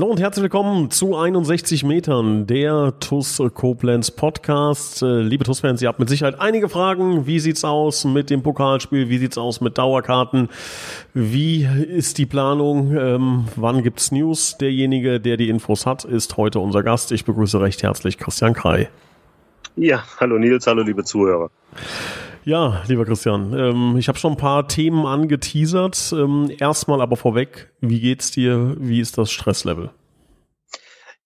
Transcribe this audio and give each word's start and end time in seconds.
Hallo 0.00 0.12
und 0.12 0.18
herzlich 0.18 0.44
willkommen 0.44 0.90
zu 0.90 1.14
61 1.14 1.84
Metern, 1.84 2.46
der 2.46 2.94
TUS 3.00 3.36
Koblenz 3.52 4.10
Podcast. 4.10 5.02
Äh, 5.02 5.20
liebe 5.20 5.44
TUS-Fans, 5.44 5.82
ihr 5.82 5.88
habt 5.88 5.98
mit 5.98 6.08
Sicherheit 6.08 6.40
einige 6.40 6.70
Fragen. 6.70 7.26
Wie 7.26 7.38
sieht's 7.38 7.64
aus 7.64 8.06
mit 8.06 8.30
dem 8.30 8.42
Pokalspiel? 8.42 9.10
Wie 9.10 9.18
sieht's 9.18 9.36
aus 9.36 9.60
mit 9.60 9.76
Dauerkarten? 9.76 10.48
Wie 11.12 11.66
ist 11.66 12.16
die 12.16 12.24
Planung? 12.24 12.96
Ähm, 12.96 13.44
wann 13.56 13.82
gibt's 13.82 14.10
News? 14.10 14.56
Derjenige, 14.56 15.20
der 15.20 15.36
die 15.36 15.50
Infos 15.50 15.84
hat, 15.84 16.06
ist 16.06 16.38
heute 16.38 16.60
unser 16.60 16.82
Gast. 16.82 17.12
Ich 17.12 17.26
begrüße 17.26 17.60
recht 17.60 17.82
herzlich 17.82 18.16
Christian 18.16 18.54
Krei. 18.54 18.88
Ja, 19.76 20.02
hallo 20.18 20.38
Nils, 20.38 20.66
hallo 20.66 20.80
liebe 20.80 21.04
Zuhörer. 21.04 21.50
Ja, 22.44 22.82
lieber 22.88 23.04
Christian, 23.04 23.52
ähm, 23.52 23.96
ich 23.98 24.08
habe 24.08 24.18
schon 24.18 24.32
ein 24.32 24.38
paar 24.38 24.66
Themen 24.66 25.04
angeteasert. 25.04 26.12
Ähm, 26.16 26.50
erstmal 26.58 27.00
aber 27.02 27.16
vorweg, 27.16 27.70
wie 27.80 28.00
geht's 28.00 28.30
dir? 28.30 28.76
Wie 28.78 29.00
ist 29.00 29.18
das 29.18 29.30
Stresslevel? 29.30 29.90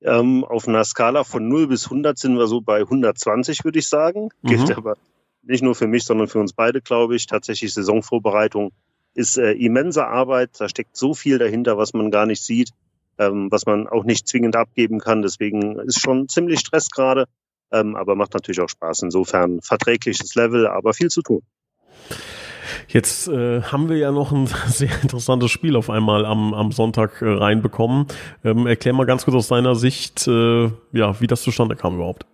Ähm, 0.03 0.45
auf 0.45 0.67
einer 0.67 0.85
Skala 0.85 1.25
von 1.25 1.49
0 1.49 1.69
bis 1.69 1.85
100 1.85 2.19
sind 2.19 2.37
wir 2.37 2.47
so 2.47 2.61
bei 2.61 2.81
120, 2.81 3.65
würde 3.65 3.79
ich 3.79 3.89
sagen. 3.89 4.29
Mhm. 4.43 4.49
Gilt 4.49 4.77
aber 4.77 4.97
nicht 5.43 5.63
nur 5.63 5.75
für 5.75 5.87
mich, 5.87 6.05
sondern 6.05 6.29
für 6.29 6.41
uns 6.41 6.53
beide, 6.53 6.81
glaube 6.81 7.15
ich. 7.15 7.27
Tatsächlich 7.27 7.73
Saisonvorbereitung 7.73 8.73
ist 9.15 9.39
äh, 9.39 9.53
immense 9.53 10.07
Arbeit. 10.07 10.51
Da 10.59 10.69
steckt 10.69 10.97
so 10.97 11.15
viel 11.15 11.39
dahinter, 11.39 11.79
was 11.79 11.95
man 11.95 12.11
gar 12.11 12.27
nicht 12.27 12.43
sieht, 12.43 12.71
ähm, 13.19 13.51
was 13.51 13.67
man 13.67 13.87
auch 13.87 14.05
nicht 14.05 14.27
zwingend 14.27 14.57
abgeben 14.57 14.99
kann. 14.99 15.23
Deswegen 15.23 15.79
ist 15.79 16.01
schon 16.01 16.29
ziemlich 16.29 16.61
Stress 16.61 16.91
gerade 16.91 17.27
ähm, 17.75 17.97
aber 17.97 18.15
macht 18.15 18.35
natürlich 18.35 18.61
auch 18.61 18.69
Spaß. 18.69 19.03
Insofern 19.03 19.61
verträgliches 19.61 20.35
Level, 20.35 20.67
aber 20.67 20.95
viel 20.95 21.09
zu 21.09 21.23
tun. 21.23 21.43
Jetzt 22.89 23.29
äh, 23.29 23.63
haben 23.63 23.89
wir 23.89 23.97
ja 23.97 24.13
noch 24.13 24.33
ein 24.33 24.47
sehr 24.69 24.91
interessantes 25.03 25.51
Spiel 25.51 25.77
auf 25.77 25.91
einmal 25.91 26.25
am, 26.25 26.55
am 26.55 26.73
Sonntag 26.73 27.23
äh, 27.23 27.29
reinbekommen. 27.29 28.07
Ähm, 28.45 28.67
erklär 28.67 28.95
mal 28.95 29.07
ganz 29.07 29.25
kurz 29.25 29.37
aus 29.37 29.49
deiner 29.49 29.75
Sicht, 29.75 30.27
äh, 30.27 30.71
ja, 30.93 31.21
wie 31.21 31.27
das 31.27 31.43
zustande 31.43 31.77
kam 31.77 31.97
überhaupt. 31.97 32.27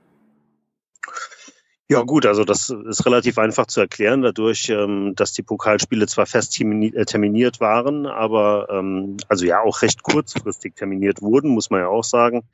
Ja 1.88 2.02
gut, 2.02 2.24
also 2.24 2.44
das 2.44 2.70
ist 2.70 3.04
relativ 3.04 3.36
einfach 3.36 3.66
zu 3.66 3.80
erklären, 3.80 4.22
dadurch, 4.22 4.68
ähm, 4.68 5.14
dass 5.16 5.32
die 5.32 5.42
Pokalspiele 5.42 6.06
zwar 6.06 6.26
fest 6.26 6.56
äh, 6.60 7.04
terminiert 7.04 7.58
waren, 7.58 8.06
aber 8.06 8.68
ähm, 8.70 9.16
also 9.28 9.44
ja 9.44 9.60
auch 9.60 9.82
recht 9.82 10.04
kurzfristig 10.04 10.76
terminiert 10.76 11.20
wurden, 11.20 11.50
muss 11.50 11.68
man 11.68 11.80
ja 11.80 11.88
auch 11.88 12.04
sagen 12.04 12.44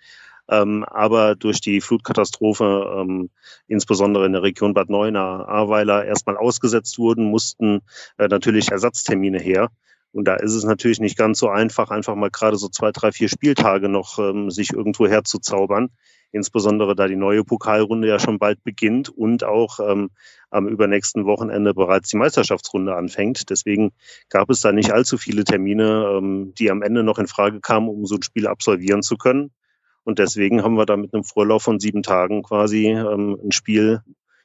ähm, 0.49 0.85
aber 0.85 1.35
durch 1.35 1.61
die 1.61 1.81
Flutkatastrophe, 1.81 2.97
ähm, 2.99 3.31
insbesondere 3.67 4.27
in 4.27 4.33
der 4.33 4.43
Region 4.43 4.75
Bad 4.75 4.91
Neuenahr, 4.91 5.49
Ahrweiler, 5.49 6.05
erstmal 6.05 6.37
ausgesetzt 6.37 6.99
wurden, 6.99 7.31
mussten 7.31 7.81
äh, 8.19 8.29
natürlich 8.29 8.71
Ersatztermine 8.71 9.39
her. 9.39 9.71
Und 10.13 10.27
da 10.27 10.37
ist 10.37 10.55
es 10.55 10.65
natürlich 10.65 10.99
nicht 10.99 11.19
ganz 11.19 11.39
so 11.39 11.51
einfach, 11.51 11.91
einfach 11.91 12.15
mal 12.15 12.31
gerade 12.31 12.57
so 12.57 12.69
zwei, 12.69 12.91
drei, 12.91 13.13
vier 13.13 13.29
Spieltage 13.29 13.91
noch 13.91 14.19
ähm, 14.19 14.51
sich 14.51 14.73
irgendwo 14.73 15.07
herzuzaubern. 15.07 15.91
Insbesondere 16.33 16.95
da 16.95 17.07
die 17.07 17.17
neue 17.17 17.45
Pokalrunde 17.45 18.09
ja 18.09 18.19
schon 18.19 18.39
bald 18.39 18.65
beginnt 18.65 19.11
und 19.11 19.45
auch 19.45 19.79
ähm, 19.79 20.11
am 20.49 20.69
übernächsten 20.69 21.27
Wochenende 21.27 21.75
bereits 21.75 22.09
die 22.09 22.17
Meisterschaftsrunde 22.17 22.95
anfängt. 22.95 23.51
Deswegen 23.51 23.93
gab 24.31 24.49
es 24.49 24.61
da 24.61 24.73
nicht 24.73 24.91
allzu 24.91 25.19
viele 25.19 25.45
Termine, 25.45 26.17
ähm, 26.17 26.55
die 26.59 26.71
am 26.71 26.81
Ende 26.81 27.03
noch 27.03 27.19
in 27.19 27.27
Frage 27.27 27.61
kamen, 27.61 27.89
um 27.91 28.07
so 28.07 28.15
ein 28.15 28.23
Spiel 28.23 28.47
absolvieren 28.47 29.03
zu 29.03 29.17
können. 29.17 29.51
Und 30.07 30.21
deswegen 30.21 30.63
haben 30.63 30.77
wir 30.77 30.87
da 30.87 30.97
mit 30.97 31.13
einem 31.13 31.25
Vorlauf 31.25 31.65
von 31.65 31.81
sieben 31.81 32.05
Tagen 32.05 32.45
quasi 32.45 32.87
ähm, 32.87 33.37
ein 33.43 33.51
Spiel 33.51 34.03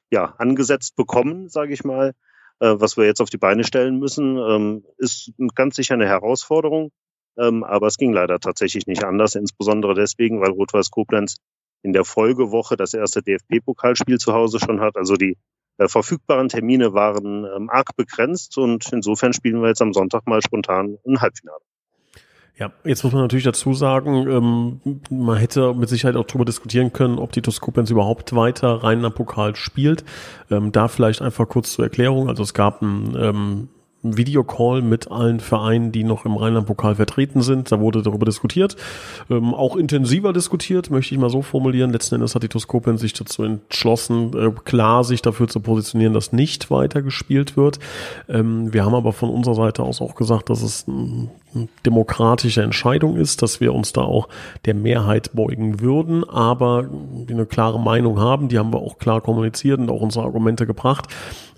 ja, 0.10 0.34
angesetzt 0.40 0.96
bekommen, 0.96 1.50
sage 1.50 1.72
ich 1.72 1.84
mal, 1.84 2.14
äh, 2.60 2.74
was 2.80 2.98
wir 2.98 3.06
jetzt 3.06 3.22
auf 3.22 3.30
die 3.30 3.38
Beine 3.38 3.64
stellen 3.64 4.00
müssen. 4.00 4.38
Ähm, 4.38 4.84
ist 4.98 5.32
ganz 5.54 5.76
sicher 5.76 5.94
eine 5.94 6.08
Herausforderung, 6.08 6.90
ähm, 7.38 7.64
aber 7.64 7.86
es 7.86 7.98
ging 7.98 8.12
leider 8.12 8.40
tatsächlich 8.40 8.88
nicht 8.88 9.04
anders, 9.04 9.36
insbesondere 9.36 9.94
deswegen, 9.94 10.42
weil 10.42 10.50
Rot-Weiß 10.50 10.90
Koblenz 10.90 11.36
in 11.84 11.94
der 11.94 12.06
Folgewoche 12.06 12.76
das 12.76 12.96
erste 12.96 13.22
DFB-Pokalspiel 13.22 14.18
zu 14.18 14.34
Hause 14.34 14.60
schon 14.60 14.82
hat. 14.82 14.98
Also 14.98 15.14
die 15.14 15.38
äh, 15.78 15.88
verfügbaren 15.88 16.50
Termine 16.50 16.96
waren 16.96 17.46
ähm, 17.46 17.70
arg 17.70 17.96
begrenzt 17.96 18.58
und 18.58 18.92
insofern 18.92 19.34
spielen 19.34 19.62
wir 19.62 19.68
jetzt 19.68 19.84
am 19.84 19.94
Sonntag 19.94 20.26
mal 20.26 20.42
spontan 20.42 20.98
ein 21.06 21.22
Halbfinale. 21.22 21.62
Ja, 22.58 22.72
jetzt 22.84 23.04
muss 23.04 23.14
man 23.14 23.24
natürlich 23.24 23.46
dazu 23.46 23.74
sagen, 23.74 24.28
ähm, 24.30 25.00
man 25.10 25.38
hätte 25.38 25.74
mit 25.74 25.90
Sicherheit 25.90 26.16
auch 26.16 26.26
darüber 26.26 26.46
diskutieren 26.46 26.94
können, 26.94 27.18
ob 27.18 27.32
die 27.32 27.42
Toskopens 27.42 27.90
überhaupt 27.90 28.36
weiter 28.36 28.84
rein 28.84 29.04
am 29.04 29.14
Pokal 29.14 29.56
spielt. 29.56 30.04
Ähm, 30.52 30.72
da 30.72 30.88
vielleicht 30.88 31.22
einfach 31.22 31.48
kurz 31.48 31.72
zur 31.72 31.86
Erklärung. 31.86 32.30
Also 32.30 32.44
es 32.44 32.54
gab 32.54 32.82
ein 32.82 33.16
ähm, 33.20 33.70
Videocall 34.04 34.82
mit 34.82 35.12
allen 35.12 35.40
Vereinen, 35.40 35.92
die 35.92 36.04
noch 36.04 36.26
im 36.26 36.36
Rheinland-Pokal 36.36 36.96
vertreten 36.96 37.42
sind. 37.42 37.72
Da 37.72 37.80
wurde 37.80 38.02
darüber 38.02 38.26
diskutiert, 38.26 38.76
ähm, 39.30 39.54
auch 39.54 39.76
intensiver 39.76 40.34
diskutiert, 40.34 40.90
möchte 40.90 41.14
ich 41.14 41.22
mal 41.22 41.30
so 41.30 41.42
formulieren. 41.42 41.92
Letzten 41.92 42.16
Endes 42.16 42.34
hat 42.34 42.44
die 42.44 42.48
Toskopin 42.48 42.98
sich 42.98 43.14
dazu 43.14 43.44
entschlossen, 43.44 44.34
äh, 44.36 44.52
klar 44.64 45.04
sich 45.04 45.22
dafür 45.22 45.48
zu 45.48 45.60
positionieren, 45.60 46.14
dass 46.14 46.34
nicht 46.34 46.72
weiter 46.72 47.02
gespielt 47.02 47.58
wird. 47.58 47.80
Ähm, 48.28 48.74
wir 48.74 48.86
haben 48.86 48.96
aber 48.96 49.14
von 49.14 49.30
unserer 49.30 49.56
Seite 49.56 49.84
aus 49.84 50.02
auch 50.02 50.16
gesagt, 50.16 50.50
dass 50.50 50.62
es 50.64 50.86
eine 50.88 51.30
demokratische 51.86 52.62
Entscheidung 52.62 53.18
ist, 53.18 53.42
dass 53.42 53.60
wir 53.60 53.74
uns 53.74 53.94
da 53.94 54.02
auch 54.02 54.30
der 54.66 54.74
Mehrheit 54.74 55.32
beugen 55.34 55.80
würden, 55.80 56.28
aber 56.28 56.90
eine 57.30 57.46
klare 57.46 57.80
Meinung 57.80 58.20
haben, 58.20 58.48
die 58.48 58.58
haben 58.58 58.74
wir 58.74 58.80
auch 58.80 58.98
klar 58.98 59.22
kommuniziert 59.22 59.80
und 59.80 59.90
auch 59.90 60.02
unsere 60.02 60.26
Argumente 60.26 60.66
gebracht. 60.66 61.08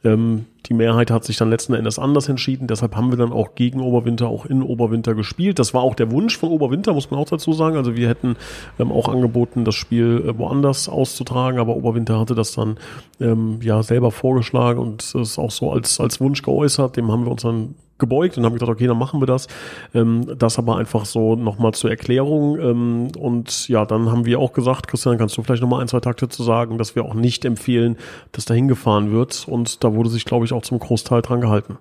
Ähm, 0.04 0.46
die 0.66 0.74
Mehrheit 0.74 1.12
hat 1.12 1.24
sich 1.26 1.38
dann 1.38 1.50
letzten 1.50 1.74
Endes 1.74 2.00
anders 2.00 2.30
entschieden. 2.30 2.68
Deshalb 2.68 2.96
haben 2.96 3.12
wir 3.12 3.18
dann 3.18 3.34
auch 3.34 3.56
gegen 3.56 3.82
Oberwinter, 3.82 4.28
auch 4.28 4.46
in 4.46 4.62
Oberwinter 4.62 5.14
gespielt. 5.14 5.60
Das 5.60 5.74
war 5.74 5.82
auch 5.82 5.96
der 5.96 6.12
Wunsch 6.12 6.38
von 6.38 6.50
Oberwinter, 6.50 6.94
muss 6.94 7.12
man 7.12 7.20
auch 7.20 7.30
dazu 7.30 7.54
sagen. 7.54 7.78
Also 7.78 7.96
wir 7.96 8.08
hätten 8.08 8.36
ähm, 8.80 8.92
auch 8.92 9.10
angeboten, 9.10 9.66
das 9.66 9.76
Spiel 9.76 10.24
äh, 10.26 10.38
woanders 10.38 10.88
auszutragen, 10.90 11.60
aber 11.60 11.76
Oberwinter 11.76 12.20
hatte 12.20 12.36
das 12.36 12.54
dann 12.54 12.78
ähm, 13.20 13.60
ja 13.62 13.84
selber 13.84 14.12
vorgeschlagen 14.12 14.80
und 14.80 15.16
es 15.16 15.38
auch 15.38 15.52
so 15.52 15.72
als, 15.72 16.00
als 16.00 16.20
Wunsch 16.22 16.42
geäußert. 16.42 16.98
Dem 16.98 17.12
haben 17.12 17.26
wir 17.26 17.32
uns 17.32 17.42
dann 17.44 17.76
gebeugt 18.04 18.38
und 18.38 18.46
haben 18.46 18.54
gesagt, 18.54 18.72
okay, 18.72 18.88
dann 18.88 18.98
machen 18.98 19.22
wir 19.22 19.26
das. 19.26 19.48
Ähm, 19.94 20.26
das 20.38 20.60
aber 20.60 20.78
einfach 20.78 21.06
so 21.06 21.36
nochmal 21.36 21.74
zur 21.74 21.90
Erklärung. 21.90 22.60
Ähm, 22.60 23.08
und 23.18 23.68
ja, 23.70 23.86
dann 23.86 24.12
haben 24.12 24.26
wir 24.26 24.40
auch 24.40 24.54
gesagt, 24.54 24.88
Christian, 24.88 25.18
kannst 25.18 25.38
du 25.38 25.44
vielleicht 25.44 25.62
nochmal 25.62 25.82
ein, 25.82 25.88
zwei 25.88 26.00
Takte 26.00 26.28
zu 26.30 26.44
sagen, 26.44 26.78
dass 26.78 26.96
wir 26.96 27.06
auch 27.06 27.14
nicht 27.14 27.46
empfehlen, 27.46 27.98
dass 28.32 28.46
da 28.46 28.54
hingefahren 28.54 29.12
wird. 29.12 29.46
Und 29.48 29.84
da 29.84 29.94
wurde 29.94 30.10
sich, 30.10 30.26
glaube 30.26 30.46
ich, 30.46 30.54
auch 30.54 30.64
zum 30.64 30.80
Großteil 30.80 31.22
dran 31.22 31.42
gehalten. 31.42 31.78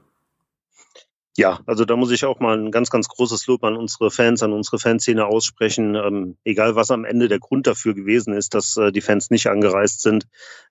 Ja, 1.39 1.61
also 1.65 1.87
da 1.87 1.97
muss 1.97 2.11
ich 2.11 2.27
auch 2.27 2.41
mal 2.41 2.59
ein 2.59 2.71
ganz, 2.71 2.91
ganz 2.91 3.09
großes 3.09 3.47
Lob 3.47 3.65
an 3.65 3.75
unsere 3.75 4.11
Fans, 4.11 4.43
an 4.43 4.53
unsere 4.53 4.79
Fanszene 4.79 5.25
aussprechen. 5.25 5.95
Ähm, 5.95 6.37
egal, 6.45 6.77
was 6.77 6.91
am 6.91 7.07
Ende 7.07 7.29
der 7.29 7.39
Grund 7.39 7.67
dafür 7.67 7.95
gewesen 7.95 8.35
ist, 8.35 8.53
dass 8.53 8.77
äh, 8.77 8.93
die 8.93 9.01
Fans 9.01 9.31
nicht 9.31 9.47
angereist 9.47 10.03
sind. 10.03 10.27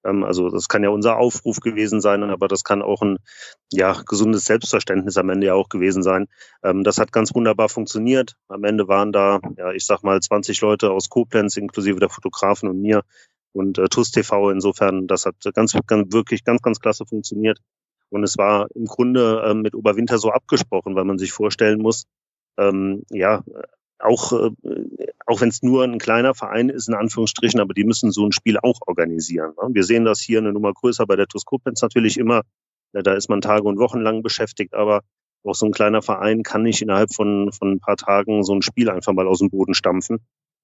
Ähm, 0.05 0.23
also 0.23 0.49
das 0.51 0.67
kann 0.67 0.83
ja 0.83 0.89
unser 0.89 1.17
Aufruf 1.17 1.61
gewesen 1.61 1.99
sein, 1.99 2.23
aber 2.23 2.47
das 2.47 2.63
kann 2.63 2.83
auch 2.83 3.01
ein 3.01 3.17
ja, 3.71 3.99
gesundes 4.05 4.45
Selbstverständnis 4.45 5.17
am 5.17 5.29
Ende 5.29 5.47
ja 5.47 5.55
auch 5.55 5.67
gewesen 5.67 6.03
sein. 6.03 6.27
Ähm, 6.63 6.83
das 6.83 6.99
hat 6.99 7.11
ganz 7.11 7.33
wunderbar 7.33 7.67
funktioniert. 7.67 8.35
Am 8.47 8.63
Ende 8.63 8.87
waren 8.87 9.11
da, 9.11 9.39
ja, 9.57 9.71
ich 9.71 9.87
sag 9.87 10.03
mal, 10.03 10.19
20 10.21 10.61
Leute 10.61 10.91
aus 10.91 11.09
Koblenz, 11.09 11.57
inklusive 11.57 11.99
der 11.99 12.09
Fotografen 12.09 12.69
und 12.69 12.79
mir 12.79 13.01
und 13.53 13.79
äh, 13.79 13.89
TUS 13.89 14.11
TV. 14.11 14.51
Insofern, 14.51 15.07
das 15.07 15.25
hat 15.25 15.35
ganz, 15.55 15.75
ganz 15.87 16.13
wirklich 16.13 16.43
ganz, 16.43 16.61
ganz 16.61 16.79
klasse 16.79 17.07
funktioniert. 17.07 17.57
Und 18.11 18.23
es 18.23 18.37
war 18.37 18.67
im 18.75 18.85
Grunde 18.85 19.43
ähm, 19.45 19.61
mit 19.61 19.73
Oberwinter 19.73 20.17
so 20.17 20.31
abgesprochen, 20.31 20.95
weil 20.95 21.05
man 21.05 21.17
sich 21.17 21.31
vorstellen 21.31 21.81
muss, 21.81 22.05
ähm, 22.57 23.03
ja, 23.09 23.43
auch, 23.99 24.33
äh, 24.33 24.51
auch 25.25 25.41
wenn 25.41 25.49
es 25.49 25.63
nur 25.63 25.83
ein 25.83 25.99
kleiner 25.99 26.33
Verein 26.35 26.69
ist, 26.69 26.89
in 26.89 26.95
Anführungsstrichen, 26.95 27.59
aber 27.59 27.73
die 27.73 27.83
müssen 27.83 28.11
so 28.11 28.25
ein 28.25 28.31
Spiel 28.31 28.57
auch 28.57 28.79
organisieren. 28.85 29.53
Ne? 29.61 29.69
Wir 29.73 29.83
sehen 29.83 30.05
das 30.05 30.19
hier 30.19 30.39
eine 30.39 30.51
Nummer 30.51 30.73
größer 30.73 31.05
bei 31.05 31.15
der 31.15 31.27
Toskopenz 31.27 31.81
natürlich 31.81 32.17
immer. 32.17 32.41
Ja, 32.93 33.01
da 33.01 33.13
ist 33.13 33.29
man 33.29 33.41
Tage 33.41 33.63
und 33.63 33.79
Wochen 33.79 34.01
lang 34.01 34.21
beschäftigt, 34.21 34.73
aber 34.73 35.01
auch 35.43 35.55
so 35.55 35.65
ein 35.65 35.71
kleiner 35.71 36.01
Verein 36.01 36.43
kann 36.43 36.63
nicht 36.63 36.81
innerhalb 36.81 37.13
von, 37.13 37.51
von 37.51 37.71
ein 37.71 37.79
paar 37.79 37.97
Tagen 37.97 38.43
so 38.43 38.53
ein 38.53 38.61
Spiel 38.61 38.89
einfach 38.89 39.13
mal 39.13 39.27
aus 39.27 39.39
dem 39.39 39.49
Boden 39.49 39.73
stampfen. 39.73 40.19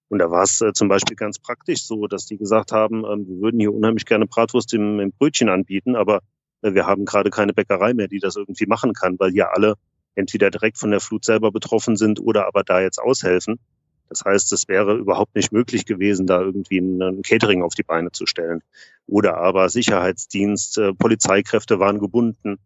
Und 0.09 0.19
da 0.19 0.29
war 0.29 0.43
es 0.43 0.61
äh, 0.61 0.73
zum 0.73 0.87
Beispiel 0.87 1.15
ganz 1.15 1.39
praktisch 1.39 1.85
so, 1.85 2.07
dass 2.07 2.25
die 2.25 2.37
gesagt 2.37 2.71
haben, 2.71 3.03
ähm, 3.05 3.27
wir 3.27 3.41
würden 3.41 3.59
hier 3.59 3.73
unheimlich 3.73 4.05
gerne 4.05 4.25
Bratwurst 4.25 4.73
im, 4.73 4.99
im 4.99 5.11
Brötchen 5.11 5.49
anbieten, 5.49 5.95
aber 5.95 6.17
äh, 6.17 6.19
wir 6.61 6.85
haben 6.85 7.05
gerade 7.05 7.29
keine 7.29 7.53
Bäckerei 7.53 7.93
mehr, 7.93 8.07
die 8.07 8.19
das 8.19 8.35
irgendwie 8.35 8.65
machen 8.65 8.93
kann, 8.93 9.19
weil 9.19 9.31
hier 9.31 9.53
alle 9.53 9.75
entweder 10.15 10.49
direkt 10.49 10.77
von 10.77 10.91
der 10.91 10.99
Flut 10.99 11.23
selber 11.23 11.51
betroffen 11.51 11.95
sind 11.95 12.19
oder 12.19 12.47
aber 12.47 12.63
da 12.63 12.81
jetzt 12.81 12.99
aushelfen. 12.99 13.59
Das 14.09 14.23
heißt, 14.25 14.53
es 14.53 14.67
wäre 14.67 14.95
überhaupt 14.95 15.35
nicht 15.35 15.51
möglich 15.51 15.85
gewesen, 15.85 16.27
da 16.27 16.41
irgendwie 16.41 16.79
ein 16.79 17.21
Catering 17.21 17.61
auf 17.61 17.75
die 17.75 17.83
Beine 17.83 18.11
zu 18.11 18.25
stellen. 18.25 18.61
Oder 19.05 19.37
aber 19.37 19.69
Sicherheitsdienst, 19.69 20.77
äh, 20.77 20.93
Polizeikräfte 20.93 21.79
waren 21.79 21.99
gebunden. 21.99 22.57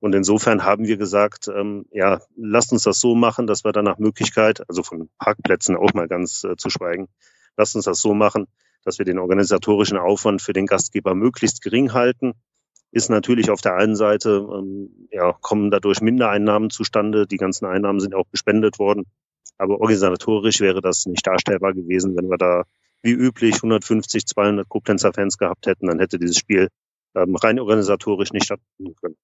Und 0.00 0.14
insofern 0.14 0.64
haben 0.64 0.86
wir 0.86 0.96
gesagt, 0.96 1.48
ähm, 1.48 1.86
ja, 1.90 2.20
lasst 2.36 2.72
uns 2.72 2.84
das 2.84 3.00
so 3.00 3.14
machen, 3.14 3.46
dass 3.46 3.64
wir 3.64 3.72
dann 3.72 3.84
nach 3.84 3.98
Möglichkeit, 3.98 4.62
also 4.68 4.82
von 4.82 5.08
Parkplätzen 5.18 5.76
auch 5.76 5.94
mal 5.94 6.08
ganz 6.08 6.44
äh, 6.44 6.56
zu 6.56 6.70
schweigen, 6.70 7.08
lasst 7.56 7.74
uns 7.74 7.86
das 7.86 8.00
so 8.00 8.14
machen, 8.14 8.46
dass 8.84 8.98
wir 8.98 9.04
den 9.04 9.18
organisatorischen 9.18 9.98
Aufwand 9.98 10.42
für 10.42 10.52
den 10.52 10.66
Gastgeber 10.66 11.14
möglichst 11.14 11.62
gering 11.62 11.92
halten. 11.92 12.34
Ist 12.94 13.10
natürlich 13.10 13.50
auf 13.50 13.60
der 13.60 13.74
einen 13.74 13.96
Seite, 13.96 14.46
ähm, 14.52 15.08
ja, 15.10 15.32
kommen 15.40 15.72
dadurch 15.72 16.00
Mindereinnahmen 16.00 16.70
zustande. 16.70 17.26
Die 17.26 17.38
ganzen 17.38 17.66
Einnahmen 17.66 17.98
sind 17.98 18.14
auch 18.14 18.30
gespendet 18.30 18.78
worden. 18.78 19.04
Aber 19.58 19.80
organisatorisch 19.80 20.60
wäre 20.60 20.80
das 20.80 21.04
nicht 21.06 21.26
darstellbar 21.26 21.74
gewesen, 21.74 22.16
wenn 22.16 22.28
wir 22.28 22.38
da 22.38 22.62
wie 23.02 23.10
üblich 23.10 23.56
150, 23.56 24.26
200 24.26 24.68
Koblenzer 24.68 25.12
Fans 25.12 25.38
gehabt 25.38 25.66
hätten, 25.66 25.88
dann 25.88 25.98
hätte 25.98 26.20
dieses 26.20 26.38
Spiel 26.38 26.68
ähm, 27.16 27.34
rein 27.34 27.58
organisatorisch 27.58 28.32
nicht 28.32 28.44
stattfinden 28.44 28.94
können. 29.00 29.16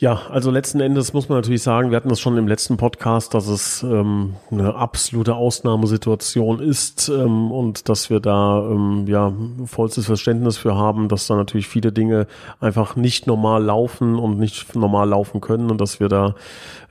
Ja, 0.00 0.20
also 0.30 0.52
letzten 0.52 0.78
Endes 0.78 1.12
muss 1.12 1.28
man 1.28 1.38
natürlich 1.38 1.64
sagen, 1.64 1.90
wir 1.90 1.96
hatten 1.96 2.08
das 2.08 2.20
schon 2.20 2.36
im 2.36 2.46
letzten 2.46 2.76
Podcast, 2.76 3.34
dass 3.34 3.48
es 3.48 3.82
ähm, 3.82 4.36
eine 4.48 4.76
absolute 4.76 5.34
Ausnahmesituation 5.34 6.60
ist 6.60 7.08
ähm, 7.08 7.50
und 7.50 7.88
dass 7.88 8.08
wir 8.08 8.20
da 8.20 8.60
ähm, 8.70 9.08
ja 9.08 9.32
vollstes 9.64 10.06
Verständnis 10.06 10.56
für 10.56 10.76
haben, 10.76 11.08
dass 11.08 11.26
da 11.26 11.34
natürlich 11.34 11.66
viele 11.66 11.90
Dinge 11.90 12.28
einfach 12.60 12.94
nicht 12.94 13.26
normal 13.26 13.64
laufen 13.64 14.14
und 14.14 14.38
nicht 14.38 14.76
normal 14.76 15.08
laufen 15.08 15.40
können 15.40 15.68
und 15.68 15.80
dass 15.80 15.98
wir 15.98 16.08
da 16.08 16.36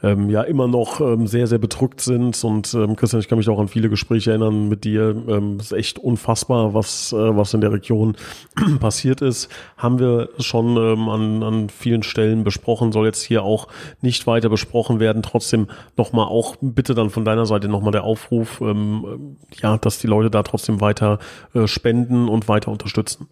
ähm, 0.04 0.30
ja 0.30 0.42
immer 0.42 0.68
noch 0.68 1.02
ähm, 1.02 1.28
sehr, 1.28 1.48
sehr 1.48 1.58
bedrückt 1.58 2.02
sind. 2.02 2.44
Und 2.44 2.74
ähm, 2.74 2.96
Christian, 2.96 3.20
ich 3.20 3.28
kann 3.28 3.38
mich 3.38 3.50
auch 3.50 3.60
an 3.60 3.68
viele 3.68 3.90
Gespräche 3.90 4.32
erinnern 4.32 4.68
mit 4.70 4.84
dir. 4.84 5.16
Ähm, 5.28 5.60
ist 5.60 5.72
echt 5.72 5.98
unfassbar, 5.98 6.74
was, 6.74 7.14
äh, 7.14 7.16
was 7.16 7.54
in 7.54 7.62
der 7.62 7.72
Region 7.72 8.16
passiert 8.80 9.22
ist. 9.22 9.50
Haben 9.78 10.00
wir 10.00 10.30
schon 10.40 10.78
ähm, 10.78 11.10
an, 11.10 11.44
an 11.44 11.70
vielen 11.70 12.04
Stellen 12.04 12.44
besprochen 12.44 12.92
soll 12.98 13.06
jetzt 13.06 13.22
hier 13.22 13.44
auch 13.44 13.68
nicht 14.02 14.26
weiter 14.26 14.50
besprochen 14.50 15.00
werden. 15.00 15.22
Trotzdem 15.22 15.68
nochmal 15.96 16.26
auch 16.26 16.56
bitte 16.62 16.96
dann 16.96 17.12
von 17.12 17.26
deiner 17.26 17.46
Seite 17.46 17.68
nochmal 17.68 17.92
der 17.92 18.04
Aufruf, 18.04 18.60
ähm, 18.60 19.38
ja, 19.62 19.78
dass 19.78 20.00
die 20.00 20.08
Leute 20.08 20.32
da 20.32 20.42
trotzdem 20.42 20.82
weiter 20.82 21.20
äh, 21.54 21.68
spenden 21.68 22.28
und 22.28 22.48
weiter 22.48 22.72
unterstützen. 22.72 23.28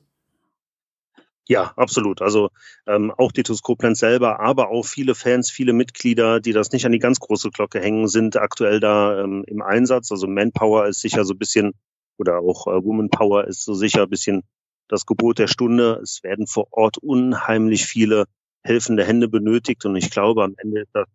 Ja, 1.47 1.73
absolut. 1.75 2.21
Also 2.21 2.49
ähm, 2.87 3.11
auch 3.11 3.31
die 3.31 3.43
Koblenz 3.43 3.99
selber, 3.99 4.39
aber 4.39 4.69
auch 4.69 4.85
viele 4.85 5.15
Fans, 5.15 5.49
viele 5.51 5.73
Mitglieder, 5.73 6.39
die 6.39 6.53
das 6.53 6.71
nicht 6.71 6.85
an 6.85 6.91
die 6.91 6.99
ganz 6.99 7.19
große 7.19 7.49
Glocke 7.51 7.79
hängen, 7.79 8.07
sind 8.07 8.37
aktuell 8.37 8.79
da 8.79 9.21
ähm, 9.21 9.43
im 9.47 9.61
Einsatz. 9.61 10.11
Also 10.11 10.27
Manpower 10.27 10.87
ist 10.87 11.01
sicher 11.01 11.23
so 11.23 11.33
ein 11.33 11.39
bisschen, 11.39 11.73
oder 12.17 12.39
auch 12.39 12.67
äh, 12.67 12.83
Womanpower 12.83 13.45
ist 13.45 13.63
so 13.63 13.73
sicher 13.73 14.03
ein 14.03 14.09
bisschen 14.09 14.43
das 14.87 15.05
Gebot 15.05 15.39
der 15.39 15.47
Stunde. 15.47 15.99
Es 16.01 16.23
werden 16.23 16.47
vor 16.47 16.67
Ort 16.71 16.97
unheimlich 16.97 17.85
viele 17.85 18.25
helfende 18.65 19.05
Hände 19.05 19.29
benötigt. 19.29 19.85
Und 19.85 19.95
ich 19.95 20.09
glaube, 20.09 20.43
am 20.43 20.55
Ende 20.57 20.81
ist 20.81 20.89
das, 20.93 21.07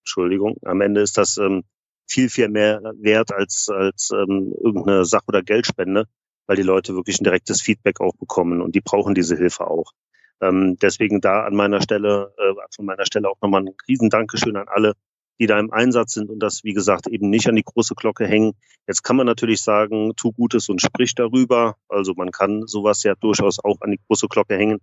Entschuldigung, 0.00 0.56
am 0.64 0.80
Ende 0.80 1.02
ist 1.02 1.18
das 1.18 1.36
ähm, 1.36 1.64
viel, 2.08 2.30
viel 2.30 2.48
mehr 2.48 2.80
wert 3.00 3.32
als, 3.32 3.68
als 3.68 4.10
ähm, 4.10 4.54
irgendeine 4.62 5.04
Sach- 5.04 5.28
oder 5.28 5.42
Geldspende, 5.42 6.06
weil 6.46 6.56
die 6.56 6.62
Leute 6.62 6.94
wirklich 6.94 7.20
ein 7.20 7.24
direktes 7.24 7.60
Feedback 7.60 8.00
auch 8.00 8.16
bekommen 8.16 8.62
und 8.62 8.74
die 8.74 8.80
brauchen 8.80 9.14
diese 9.14 9.36
Hilfe 9.36 9.66
auch. 9.66 9.92
Ähm, 10.40 10.76
deswegen 10.80 11.20
da 11.20 11.44
an 11.44 11.54
meiner 11.54 11.82
Stelle, 11.82 12.32
äh, 12.38 12.54
von 12.74 12.86
meiner 12.86 13.04
Stelle 13.04 13.28
auch 13.28 13.40
nochmal 13.42 13.62
ein 13.62 13.74
Riesendankeschön 13.86 14.56
an 14.56 14.68
alle, 14.68 14.94
die 15.40 15.46
da 15.46 15.58
im 15.58 15.72
Einsatz 15.72 16.14
sind 16.14 16.30
und 16.30 16.40
das, 16.40 16.64
wie 16.64 16.72
gesagt, 16.72 17.06
eben 17.06 17.28
nicht 17.28 17.48
an 17.48 17.56
die 17.56 17.64
große 17.64 17.94
Glocke 17.94 18.26
hängen. 18.26 18.54
Jetzt 18.86 19.02
kann 19.02 19.16
man 19.16 19.26
natürlich 19.26 19.62
sagen, 19.62 20.12
tu 20.16 20.32
Gutes 20.32 20.68
und 20.68 20.80
sprich 20.80 21.14
darüber. 21.14 21.76
Also 21.88 22.14
man 22.16 22.30
kann 22.30 22.66
sowas 22.66 23.02
ja 23.02 23.14
durchaus 23.14 23.62
auch 23.62 23.80
an 23.80 23.92
die 23.92 24.00
große 24.08 24.26
Glocke 24.28 24.56
hängen. 24.56 24.78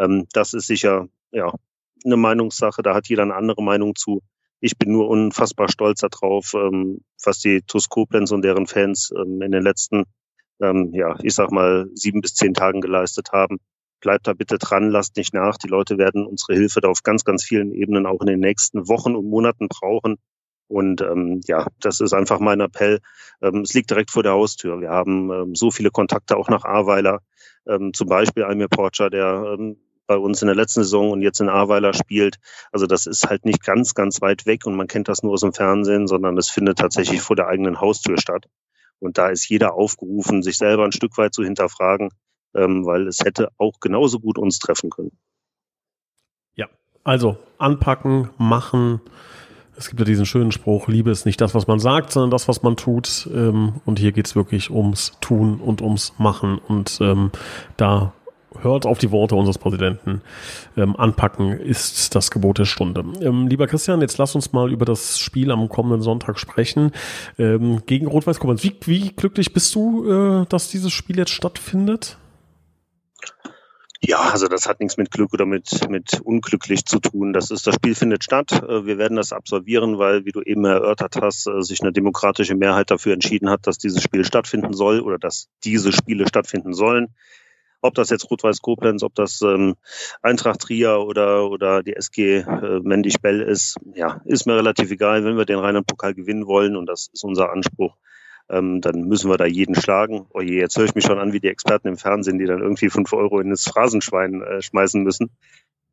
Ähm, 0.00 0.26
das 0.32 0.54
ist 0.54 0.66
sicher 0.66 1.08
ja, 1.32 1.52
eine 2.04 2.16
Meinungssache, 2.16 2.82
da 2.82 2.94
hat 2.94 3.08
jeder 3.08 3.22
eine 3.22 3.34
andere 3.34 3.62
Meinung 3.62 3.94
zu. 3.94 4.22
Ich 4.60 4.76
bin 4.76 4.92
nur 4.92 5.08
unfassbar 5.08 5.68
stolz 5.70 6.00
darauf, 6.00 6.54
ähm, 6.54 7.00
was 7.24 7.38
die 7.38 7.62
TuS 7.62 7.88
Koblenz 7.88 8.30
und 8.30 8.42
deren 8.42 8.66
Fans 8.66 9.10
ähm, 9.16 9.40
in 9.42 9.52
den 9.52 9.62
letzten, 9.62 10.04
ähm, 10.60 10.90
ja, 10.92 11.16
ich 11.22 11.34
sag 11.34 11.50
mal, 11.50 11.88
sieben 11.94 12.20
bis 12.20 12.34
zehn 12.34 12.54
Tagen 12.54 12.80
geleistet 12.80 13.32
haben. 13.32 13.58
Bleibt 14.00 14.26
da 14.26 14.32
bitte 14.32 14.58
dran, 14.58 14.90
lasst 14.90 15.16
nicht 15.16 15.34
nach. 15.34 15.56
Die 15.58 15.68
Leute 15.68 15.98
werden 15.98 16.26
unsere 16.26 16.54
Hilfe 16.54 16.80
da 16.80 16.88
auf 16.88 17.02
ganz, 17.02 17.24
ganz 17.24 17.44
vielen 17.44 17.72
Ebenen 17.72 18.06
auch 18.06 18.20
in 18.20 18.26
den 18.26 18.40
nächsten 18.40 18.88
Wochen 18.88 19.14
und 19.14 19.26
Monaten 19.26 19.68
brauchen. 19.68 20.16
Und 20.68 21.00
ähm, 21.02 21.40
ja, 21.46 21.66
das 21.80 22.00
ist 22.00 22.12
einfach 22.12 22.38
mein 22.38 22.60
Appell. 22.60 23.00
Ähm, 23.42 23.62
es 23.62 23.74
liegt 23.74 23.90
direkt 23.90 24.10
vor 24.10 24.22
der 24.22 24.32
Haustür. 24.32 24.80
Wir 24.80 24.90
haben 24.90 25.30
ähm, 25.30 25.54
so 25.54 25.70
viele 25.70 25.90
Kontakte 25.90 26.36
auch 26.36 26.48
nach 26.48 26.64
Ahrweiler. 26.64 27.20
Ähm, 27.66 27.92
zum 27.92 28.08
Beispiel 28.08 28.44
Almir 28.44 28.68
Porcher, 28.68 29.10
der 29.10 29.56
ähm, 29.58 29.76
bei 30.10 30.16
uns 30.16 30.42
in 30.42 30.46
der 30.46 30.56
letzten 30.56 30.82
Saison 30.82 31.12
und 31.12 31.22
jetzt 31.22 31.40
in 31.40 31.48
Ahrweiler 31.48 31.94
spielt. 31.94 32.40
Also 32.72 32.88
das 32.88 33.06
ist 33.06 33.28
halt 33.30 33.44
nicht 33.44 33.62
ganz, 33.62 33.94
ganz 33.94 34.20
weit 34.20 34.44
weg 34.44 34.66
und 34.66 34.74
man 34.74 34.88
kennt 34.88 35.06
das 35.06 35.22
nur 35.22 35.34
aus 35.34 35.42
dem 35.42 35.52
Fernsehen, 35.52 36.08
sondern 36.08 36.36
es 36.36 36.50
findet 36.50 36.78
tatsächlich 36.78 37.20
vor 37.20 37.36
der 37.36 37.46
eigenen 37.46 37.80
Haustür 37.80 38.18
statt. 38.18 38.46
Und 38.98 39.18
da 39.18 39.28
ist 39.28 39.48
jeder 39.48 39.74
aufgerufen, 39.74 40.42
sich 40.42 40.58
selber 40.58 40.84
ein 40.84 40.90
Stück 40.90 41.16
weit 41.16 41.32
zu 41.32 41.44
hinterfragen, 41.44 42.08
ähm, 42.56 42.84
weil 42.84 43.06
es 43.06 43.20
hätte 43.20 43.50
auch 43.56 43.78
genauso 43.78 44.18
gut 44.18 44.36
uns 44.36 44.58
treffen 44.58 44.90
können. 44.90 45.12
Ja, 46.56 46.66
also 47.04 47.38
anpacken, 47.58 48.30
machen. 48.36 49.00
Es 49.76 49.88
gibt 49.88 50.00
ja 50.00 50.04
diesen 50.04 50.26
schönen 50.26 50.50
Spruch, 50.50 50.88
Liebe 50.88 51.12
ist 51.12 51.24
nicht 51.24 51.40
das, 51.40 51.54
was 51.54 51.68
man 51.68 51.78
sagt, 51.78 52.10
sondern 52.10 52.32
das, 52.32 52.48
was 52.48 52.64
man 52.64 52.76
tut. 52.76 53.30
Ähm, 53.32 53.80
und 53.84 54.00
hier 54.00 54.10
geht 54.10 54.26
es 54.26 54.34
wirklich 54.34 54.72
ums 54.72 55.12
Tun 55.20 55.60
und 55.60 55.82
ums 55.82 56.14
Machen. 56.18 56.58
Und 56.58 56.98
ähm, 57.00 57.30
da 57.76 58.12
hört 58.60 58.86
auf 58.86 58.98
die 58.98 59.10
Worte 59.10 59.34
unseres 59.34 59.58
Präsidenten. 59.58 60.22
Ähm, 60.76 60.96
anpacken 60.96 61.52
ist 61.52 62.14
das 62.14 62.30
Gebot 62.30 62.58
der 62.58 62.64
Stunde. 62.64 63.04
Ähm, 63.20 63.48
lieber 63.48 63.66
Christian, 63.66 64.00
jetzt 64.00 64.18
lass 64.18 64.34
uns 64.34 64.52
mal 64.52 64.72
über 64.72 64.84
das 64.84 65.18
Spiel 65.18 65.50
am 65.50 65.68
kommenden 65.68 66.02
Sonntag 66.02 66.38
sprechen. 66.38 66.92
Ähm, 67.38 67.82
gegen 67.86 68.06
Rot-Weiß 68.06 68.38
Koblenz. 68.40 68.62
Wie, 68.62 68.76
wie 68.84 69.10
glücklich 69.10 69.52
bist 69.52 69.74
du, 69.74 70.10
äh, 70.10 70.46
dass 70.48 70.70
dieses 70.70 70.92
Spiel 70.92 71.18
jetzt 71.18 71.32
stattfindet? 71.32 72.16
Ja, 74.02 74.30
also 74.32 74.46
das 74.46 74.66
hat 74.66 74.80
nichts 74.80 74.96
mit 74.96 75.10
Glück 75.10 75.34
oder 75.34 75.44
mit, 75.44 75.90
mit 75.90 76.20
unglücklich 76.24 76.86
zu 76.86 77.00
tun. 77.00 77.34
Das 77.34 77.50
ist, 77.50 77.66
das 77.66 77.74
Spiel 77.74 77.94
findet 77.94 78.24
statt. 78.24 78.50
Äh, 78.50 78.86
wir 78.86 78.96
werden 78.96 79.16
das 79.16 79.32
absolvieren, 79.32 79.98
weil, 79.98 80.24
wie 80.24 80.32
du 80.32 80.40
eben 80.40 80.64
erörtert 80.64 81.16
hast, 81.20 81.46
äh, 81.46 81.62
sich 81.62 81.82
eine 81.82 81.92
demokratische 81.92 82.54
Mehrheit 82.54 82.90
dafür 82.90 83.12
entschieden 83.12 83.50
hat, 83.50 83.66
dass 83.66 83.76
dieses 83.76 84.02
Spiel 84.02 84.24
stattfinden 84.24 84.72
soll 84.72 85.00
oder 85.00 85.18
dass 85.18 85.48
diese 85.64 85.92
Spiele 85.92 86.26
stattfinden 86.26 86.72
sollen 86.72 87.08
ob 87.82 87.94
das 87.94 88.10
jetzt 88.10 88.30
Rot-Weiß 88.30 88.60
Koblenz, 88.60 89.02
ob 89.02 89.14
das 89.14 89.40
ähm, 89.42 89.76
Eintracht 90.22 90.60
Trier 90.60 91.00
oder, 91.00 91.48
oder 91.50 91.82
die 91.82 91.94
SG 91.94 92.38
äh, 92.38 92.80
Mendig 92.82 93.20
Bell 93.22 93.40
ist, 93.40 93.76
ja, 93.94 94.20
ist 94.24 94.46
mir 94.46 94.56
relativ 94.56 94.90
egal, 94.90 95.24
wenn 95.24 95.36
wir 95.36 95.44
den 95.44 95.58
Rheinland-Pokal 95.58 96.14
gewinnen 96.14 96.46
wollen 96.46 96.76
und 96.76 96.86
das 96.86 97.08
ist 97.12 97.24
unser 97.24 97.50
Anspruch. 97.50 97.96
Ähm, 98.48 98.80
dann 98.80 99.02
müssen 99.02 99.30
wir 99.30 99.36
da 99.36 99.46
jeden 99.46 99.76
schlagen. 99.76 100.26
Oh 100.34 100.40
je, 100.40 100.58
jetzt 100.58 100.76
höre 100.76 100.84
ich 100.84 100.94
mich 100.94 101.04
schon 101.04 101.20
an 101.20 101.32
wie 101.32 101.40
die 101.40 101.48
Experten 101.48 101.88
im 101.88 101.96
Fernsehen, 101.96 102.38
die 102.38 102.46
dann 102.46 102.60
irgendwie 102.60 102.90
fünf 102.90 103.12
Euro 103.12 103.38
in 103.40 103.50
das 103.50 103.62
Phrasenschwein 103.62 104.42
äh, 104.42 104.60
schmeißen 104.60 105.02
müssen. 105.02 105.30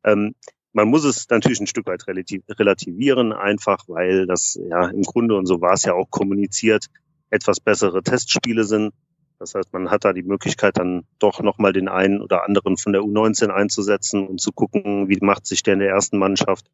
Ähm, 0.04 0.34
man 0.72 0.88
muss 0.88 1.04
es 1.04 1.28
natürlich 1.30 1.60
ein 1.60 1.66
Stück 1.66 1.86
weit 1.86 2.06
relativ, 2.06 2.42
relativieren, 2.48 3.32
einfach 3.32 3.84
weil 3.88 4.26
das 4.26 4.58
ja 4.68 4.88
im 4.88 5.02
Grunde, 5.02 5.36
und 5.36 5.46
so 5.46 5.60
war 5.60 5.72
es 5.72 5.84
ja 5.84 5.94
auch 5.94 6.10
kommuniziert, 6.10 6.86
etwas 7.30 7.60
bessere 7.60 8.02
Testspiele 8.02 8.64
sind. 8.64 8.92
Das 9.38 9.54
heißt, 9.54 9.72
man 9.72 9.90
hat 9.90 10.04
da 10.04 10.12
die 10.12 10.24
Möglichkeit, 10.24 10.78
dann 10.78 11.04
doch 11.18 11.40
nochmal 11.40 11.72
den 11.72 11.88
einen 11.88 12.20
oder 12.20 12.44
anderen 12.44 12.76
von 12.76 12.92
der 12.92 13.02
U19 13.02 13.50
einzusetzen 13.50 14.26
und 14.26 14.40
zu 14.40 14.52
gucken, 14.52 15.08
wie 15.08 15.18
macht 15.20 15.46
sich 15.46 15.62
der 15.62 15.74
in 15.74 15.80
der 15.80 15.90
ersten 15.90 16.18
Mannschaft. 16.18 16.66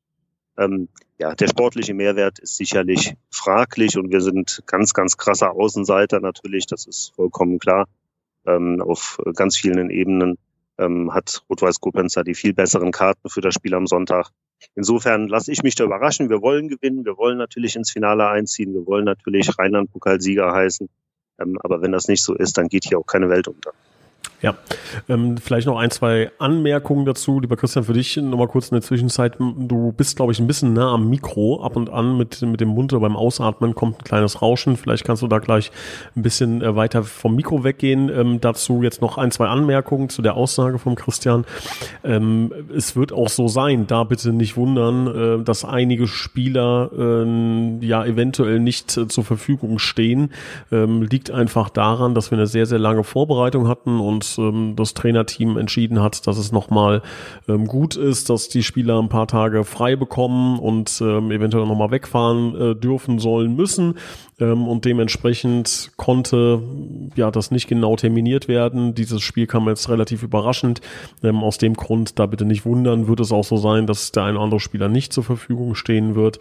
Ähm, 0.56 0.88
ja, 1.18 1.34
der 1.34 1.48
sportliche 1.48 1.94
Mehrwert 1.94 2.38
ist 2.38 2.56
sicherlich 2.56 3.14
fraglich 3.30 3.98
und 3.98 4.10
wir 4.10 4.20
sind 4.20 4.62
ganz, 4.66 4.94
ganz 4.94 5.16
krasser 5.16 5.52
Außenseiter 5.52 6.20
natürlich, 6.20 6.66
das 6.66 6.86
ist 6.86 7.12
vollkommen 7.14 7.58
klar. 7.58 7.86
Ähm, 8.46 8.80
auf 8.80 9.20
ganz 9.34 9.56
vielen 9.56 9.90
Ebenen 9.90 10.38
ähm, 10.78 11.12
hat 11.12 11.44
Rot-Weiß 11.50 11.80
Koblenz 11.80 12.14
die 12.26 12.34
viel 12.34 12.54
besseren 12.54 12.92
Karten 12.92 13.28
für 13.28 13.40
das 13.40 13.54
Spiel 13.54 13.74
am 13.74 13.86
Sonntag. 13.86 14.30
Insofern 14.74 15.28
lasse 15.28 15.52
ich 15.52 15.62
mich 15.62 15.74
da 15.74 15.84
überraschen. 15.84 16.30
Wir 16.30 16.40
wollen 16.40 16.68
gewinnen, 16.68 17.04
wir 17.04 17.16
wollen 17.16 17.38
natürlich 17.38 17.76
ins 17.76 17.90
Finale 17.90 18.28
einziehen, 18.28 18.72
wir 18.72 18.86
wollen 18.86 19.04
natürlich 19.04 19.58
Rheinland-Pokalsieger 19.58 20.52
heißen. 20.52 20.88
Ähm, 21.40 21.58
aber 21.62 21.82
wenn 21.82 21.92
das 21.92 22.08
nicht 22.08 22.22
so 22.22 22.34
ist, 22.34 22.58
dann 22.58 22.68
geht 22.68 22.84
hier 22.84 22.98
auch 22.98 23.06
keine 23.06 23.28
Welt 23.28 23.48
unter. 23.48 23.72
Ja, 24.44 24.54
ähm, 25.08 25.38
vielleicht 25.38 25.66
noch 25.66 25.78
ein, 25.78 25.90
zwei 25.90 26.30
Anmerkungen 26.38 27.06
dazu. 27.06 27.40
Lieber 27.40 27.56
Christian, 27.56 27.86
für 27.86 27.94
dich 27.94 28.18
nochmal 28.18 28.46
kurz 28.46 28.68
in 28.68 28.74
der 28.74 28.82
Zwischenzeit. 28.82 29.38
Du 29.38 29.92
bist, 29.92 30.16
glaube 30.16 30.32
ich, 30.32 30.38
ein 30.38 30.46
bisschen 30.46 30.74
nah 30.74 30.92
am 30.92 31.08
Mikro. 31.08 31.62
Ab 31.62 31.76
und 31.76 31.88
an 31.88 32.18
mit, 32.18 32.42
mit 32.42 32.60
dem 32.60 32.68
Mund 32.68 32.92
oder 32.92 33.00
beim 33.00 33.16
Ausatmen 33.16 33.74
kommt 33.74 34.00
ein 34.00 34.04
kleines 34.04 34.42
Rauschen. 34.42 34.76
Vielleicht 34.76 35.06
kannst 35.06 35.22
du 35.22 35.28
da 35.28 35.38
gleich 35.38 35.72
ein 36.14 36.20
bisschen 36.22 36.60
äh, 36.60 36.76
weiter 36.76 37.04
vom 37.04 37.34
Mikro 37.34 37.64
weggehen. 37.64 38.10
Ähm, 38.10 38.38
dazu 38.38 38.82
jetzt 38.82 39.00
noch 39.00 39.16
ein, 39.16 39.30
zwei 39.30 39.46
Anmerkungen 39.46 40.10
zu 40.10 40.20
der 40.20 40.34
Aussage 40.34 40.78
von 40.78 40.94
Christian. 40.94 41.46
Ähm, 42.04 42.52
es 42.76 42.96
wird 42.96 43.14
auch 43.14 43.30
so 43.30 43.48
sein, 43.48 43.86
da 43.86 44.04
bitte 44.04 44.34
nicht 44.34 44.58
wundern, 44.58 45.06
äh, 45.40 45.42
dass 45.42 45.64
einige 45.64 46.06
Spieler 46.06 46.90
äh, 46.92 47.78
ja 47.80 48.04
eventuell 48.04 48.60
nicht 48.60 48.94
äh, 48.98 49.08
zur 49.08 49.24
Verfügung 49.24 49.78
stehen. 49.78 50.32
Ähm, 50.70 51.00
liegt 51.00 51.30
einfach 51.30 51.70
daran, 51.70 52.14
dass 52.14 52.30
wir 52.30 52.36
eine 52.36 52.46
sehr, 52.46 52.66
sehr 52.66 52.78
lange 52.78 53.04
Vorbereitung 53.04 53.68
hatten 53.68 54.00
und 54.00 54.33
ähm, 54.38 54.74
das 54.76 54.94
Trainerteam 54.94 55.56
entschieden 55.56 56.00
hat, 56.00 56.26
dass 56.26 56.38
es 56.38 56.52
nochmal 56.52 57.02
ähm, 57.48 57.66
gut 57.66 57.96
ist, 57.96 58.30
dass 58.30 58.48
die 58.48 58.62
Spieler 58.62 59.00
ein 59.00 59.08
paar 59.08 59.26
Tage 59.26 59.64
frei 59.64 59.96
bekommen 59.96 60.58
und 60.58 61.00
ähm, 61.00 61.30
eventuell 61.30 61.66
nochmal 61.66 61.90
wegfahren 61.90 62.54
äh, 62.54 62.74
dürfen 62.74 63.18
sollen 63.18 63.56
müssen. 63.56 63.94
Ähm, 64.40 64.66
und 64.66 64.84
dementsprechend 64.84 65.92
konnte 65.96 66.60
ja 67.14 67.30
das 67.30 67.50
nicht 67.50 67.68
genau 67.68 67.96
terminiert 67.96 68.48
werden. 68.48 68.94
Dieses 68.94 69.22
Spiel 69.22 69.46
kam 69.46 69.68
jetzt 69.68 69.88
relativ 69.88 70.22
überraschend. 70.22 70.80
Ähm, 71.22 71.42
aus 71.42 71.58
dem 71.58 71.74
Grund, 71.74 72.18
da 72.18 72.26
bitte 72.26 72.44
nicht 72.44 72.64
wundern, 72.64 73.06
wird 73.06 73.20
es 73.20 73.32
auch 73.32 73.44
so 73.44 73.56
sein, 73.56 73.86
dass 73.86 74.12
der 74.12 74.24
ein 74.24 74.34
oder 74.34 74.44
andere 74.44 74.60
Spieler 74.60 74.88
nicht 74.88 75.12
zur 75.12 75.24
Verfügung 75.24 75.74
stehen 75.74 76.14
wird. 76.14 76.38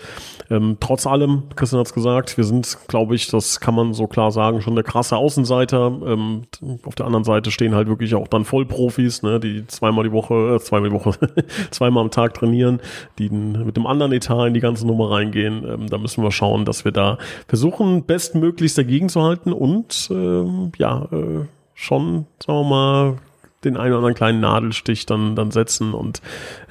Ähm, 0.50 0.78
trotz 0.80 1.06
allem, 1.06 1.44
Christian 1.56 1.80
hat 1.80 1.88
es 1.88 1.94
gesagt, 1.94 2.38
wir 2.38 2.44
sind, 2.44 2.78
glaube 2.88 3.16
ich, 3.16 3.28
das 3.28 3.60
kann 3.60 3.76
man 3.76 3.94
so 3.94 4.08
klar 4.08 4.32
sagen, 4.32 4.62
schon 4.62 4.76
der 4.76 4.84
krasse 4.84 5.18
Außenseiter. 5.18 6.00
Ähm, 6.06 6.44
auf 6.84 6.96
der 6.96 7.06
anderen 7.06 7.24
Seite 7.24 7.52
stehen 7.52 7.76
halt 7.76 7.88
wirklich 7.88 8.16
auch 8.16 8.28
dann 8.28 8.46
Vollprofis, 8.46 9.22
ne, 9.22 9.40
die 9.40 9.68
zweimal 9.68 10.04
die 10.04 10.12
Woche, 10.12 10.56
äh, 10.56 10.60
zweimal 10.60 10.90
die 10.90 10.96
Woche, 10.96 11.12
zweimal 11.72 12.04
am 12.04 12.12
Tag 12.12 12.34
trainieren, 12.34 12.80
die 13.20 13.30
mit 13.30 13.78
dem 13.78 13.86
anderen 13.86 14.12
Etat 14.12 14.48
in 14.48 14.54
die 14.54 14.60
ganze 14.60 14.88
Nummer 14.88 15.12
reingehen. 15.12 15.64
Ähm, 15.68 15.90
da 15.90 15.98
müssen 15.98 16.24
wir 16.24 16.32
schauen, 16.32 16.66
dass 16.66 16.86
wir 16.86 16.92
da 16.92 17.18
versuchen, 17.48 17.83
versuchen, 17.84 18.06
bestmöglichst 18.06 18.78
dagegen 18.78 19.10
zu 19.10 19.22
halten 19.22 19.54
und 19.54 20.10
ähm, 20.12 20.72
ja, 20.78 21.08
äh, 21.12 21.46
schon, 21.74 22.26
sagen 22.44 22.60
wir 22.60 22.64
mal, 22.64 23.18
den 23.64 23.78
einen 23.78 23.92
oder 23.92 24.00
anderen 24.00 24.16
kleinen 24.16 24.42
Nadelstich 24.42 25.06
dann, 25.06 25.38
dann 25.38 25.52
setzen 25.52 25.94
und 25.94 26.22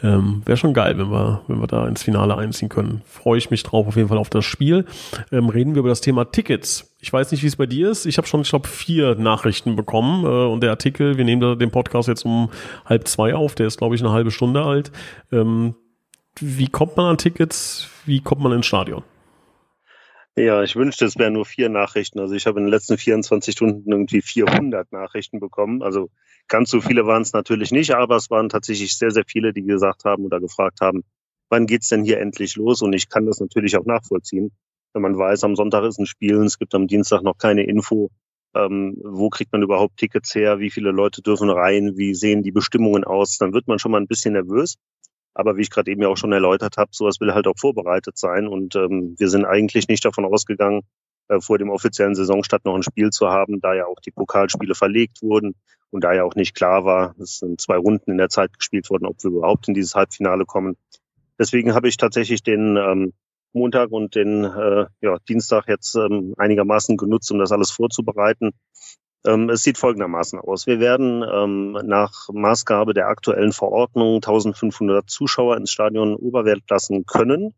ähm, 0.02 0.42
wäre 0.44 0.58
schon 0.58 0.74
geil, 0.74 0.98
wenn 0.98 1.10
wir, 1.10 1.40
wenn 1.48 1.58
wir 1.58 1.66
da 1.66 1.88
ins 1.88 2.02
Finale 2.02 2.36
einziehen 2.36 2.68
können. 2.68 3.00
Freue 3.06 3.38
ich 3.38 3.50
mich 3.50 3.62
drauf 3.62 3.86
auf 3.86 3.96
jeden 3.96 4.08
Fall 4.08 4.18
auf 4.18 4.28
das 4.28 4.44
Spiel. 4.44 4.84
Ähm, 5.30 5.48
reden 5.48 5.74
wir 5.74 5.80
über 5.80 5.88
das 5.88 6.02
Thema 6.02 6.26
Tickets. 6.26 6.94
Ich 7.00 7.10
weiß 7.10 7.30
nicht, 7.32 7.42
wie 7.42 7.46
es 7.46 7.56
bei 7.56 7.64
dir 7.64 7.90
ist. 7.90 8.04
Ich 8.04 8.18
habe 8.18 8.28
schon, 8.28 8.42
ich 8.42 8.50
glaube, 8.50 8.68
vier 8.68 9.14
Nachrichten 9.14 9.74
bekommen 9.74 10.24
äh, 10.24 10.52
und 10.52 10.62
der 10.62 10.68
Artikel, 10.68 11.16
wir 11.16 11.24
nehmen 11.24 11.58
den 11.58 11.70
Podcast 11.70 12.08
jetzt 12.08 12.26
um 12.26 12.50
halb 12.84 13.08
zwei 13.08 13.34
auf, 13.34 13.54
der 13.54 13.68
ist, 13.68 13.78
glaube 13.78 13.94
ich, 13.94 14.02
eine 14.02 14.12
halbe 14.12 14.30
Stunde 14.30 14.62
alt. 14.62 14.92
Ähm, 15.32 15.74
wie 16.40 16.68
kommt 16.68 16.98
man 16.98 17.06
an 17.06 17.16
Tickets? 17.16 17.88
Wie 18.04 18.20
kommt 18.20 18.42
man 18.42 18.52
ins 18.52 18.66
Stadion? 18.66 19.02
Ja, 20.36 20.62
ich 20.62 20.76
wünschte, 20.76 21.04
es 21.04 21.18
wären 21.18 21.34
nur 21.34 21.44
vier 21.44 21.68
Nachrichten. 21.68 22.18
Also 22.18 22.34
ich 22.34 22.46
habe 22.46 22.58
in 22.58 22.64
den 22.66 22.70
letzten 22.70 22.96
24 22.96 23.54
Stunden 23.54 23.90
irgendwie 23.92 24.22
400 24.22 24.90
Nachrichten 24.90 25.40
bekommen. 25.40 25.82
Also 25.82 26.08
ganz 26.48 26.70
so 26.70 26.80
viele 26.80 27.06
waren 27.06 27.20
es 27.22 27.34
natürlich 27.34 27.70
nicht, 27.70 27.90
aber 27.94 28.16
es 28.16 28.30
waren 28.30 28.48
tatsächlich 28.48 28.96
sehr, 28.96 29.10
sehr 29.10 29.24
viele, 29.26 29.52
die 29.52 29.62
gesagt 29.62 30.04
haben 30.04 30.24
oder 30.24 30.40
gefragt 30.40 30.80
haben, 30.80 31.04
wann 31.50 31.66
geht's 31.66 31.88
denn 31.88 32.02
hier 32.04 32.18
endlich 32.18 32.56
los? 32.56 32.80
Und 32.80 32.94
ich 32.94 33.10
kann 33.10 33.26
das 33.26 33.40
natürlich 33.40 33.76
auch 33.76 33.84
nachvollziehen. 33.84 34.52
Wenn 34.94 35.02
man 35.02 35.18
weiß, 35.18 35.44
am 35.44 35.54
Sonntag 35.54 35.84
ist 35.84 35.98
ein 35.98 36.06
Spiel, 36.06 36.36
es 36.44 36.58
gibt 36.58 36.74
am 36.74 36.86
Dienstag 36.86 37.22
noch 37.22 37.36
keine 37.36 37.64
Info, 37.64 38.10
ähm, 38.54 38.96
wo 39.04 39.28
kriegt 39.28 39.52
man 39.52 39.62
überhaupt 39.62 39.98
Tickets 39.98 40.34
her, 40.34 40.58
wie 40.60 40.70
viele 40.70 40.92
Leute 40.92 41.20
dürfen 41.22 41.50
rein, 41.50 41.92
wie 41.96 42.14
sehen 42.14 42.42
die 42.42 42.52
Bestimmungen 42.52 43.04
aus, 43.04 43.36
dann 43.38 43.52
wird 43.52 43.68
man 43.68 43.78
schon 43.78 43.92
mal 43.92 44.00
ein 44.00 44.06
bisschen 44.06 44.32
nervös. 44.32 44.76
Aber 45.34 45.56
wie 45.56 45.62
ich 45.62 45.70
gerade 45.70 45.90
eben 45.90 46.02
ja 46.02 46.08
auch 46.08 46.16
schon 46.16 46.32
erläutert 46.32 46.76
habe, 46.76 46.90
sowas 46.92 47.20
will 47.20 47.32
halt 47.32 47.46
auch 47.46 47.58
vorbereitet 47.58 48.18
sein. 48.18 48.46
Und 48.46 48.76
ähm, 48.76 49.14
wir 49.18 49.28
sind 49.28 49.44
eigentlich 49.44 49.88
nicht 49.88 50.04
davon 50.04 50.24
ausgegangen, 50.24 50.82
äh, 51.28 51.40
vor 51.40 51.58
dem 51.58 51.70
offiziellen 51.70 52.14
Saisonstart 52.14 52.64
noch 52.64 52.74
ein 52.74 52.82
Spiel 52.82 53.10
zu 53.10 53.28
haben, 53.28 53.60
da 53.60 53.74
ja 53.74 53.86
auch 53.86 54.00
die 54.00 54.10
Pokalspiele 54.10 54.74
verlegt 54.74 55.22
wurden 55.22 55.54
und 55.90 56.04
da 56.04 56.12
ja 56.12 56.24
auch 56.24 56.34
nicht 56.34 56.54
klar 56.54 56.84
war, 56.84 57.14
es 57.18 57.38
sind 57.38 57.60
zwei 57.60 57.76
Runden 57.76 58.10
in 58.10 58.18
der 58.18 58.30
Zeit 58.30 58.58
gespielt 58.58 58.88
worden, 58.90 59.06
ob 59.06 59.22
wir 59.22 59.30
überhaupt 59.30 59.68
in 59.68 59.74
dieses 59.74 59.94
Halbfinale 59.94 60.46
kommen. 60.46 60.76
Deswegen 61.38 61.74
habe 61.74 61.88
ich 61.88 61.96
tatsächlich 61.96 62.42
den 62.42 62.76
ähm, 62.76 63.12
Montag 63.52 63.90
und 63.90 64.14
den 64.14 64.44
äh, 64.44 64.86
ja, 65.00 65.18
Dienstag 65.28 65.68
jetzt 65.68 65.94
ähm, 65.94 66.34
einigermaßen 66.38 66.96
genutzt, 66.96 67.30
um 67.30 67.38
das 67.38 67.52
alles 67.52 67.70
vorzubereiten. 67.70 68.52
Ähm, 69.24 69.50
es 69.50 69.62
sieht 69.62 69.78
folgendermaßen 69.78 70.40
aus. 70.40 70.66
Wir 70.66 70.80
werden 70.80 71.22
ähm, 71.22 71.72
nach 71.84 72.28
Maßgabe 72.32 72.92
der 72.92 73.08
aktuellen 73.08 73.52
Verordnung 73.52 74.16
1500 74.16 75.08
Zuschauer 75.08 75.56
ins 75.56 75.70
Stadion 75.70 76.16
Oberwert 76.16 76.62
lassen 76.68 77.06
können. 77.06 77.54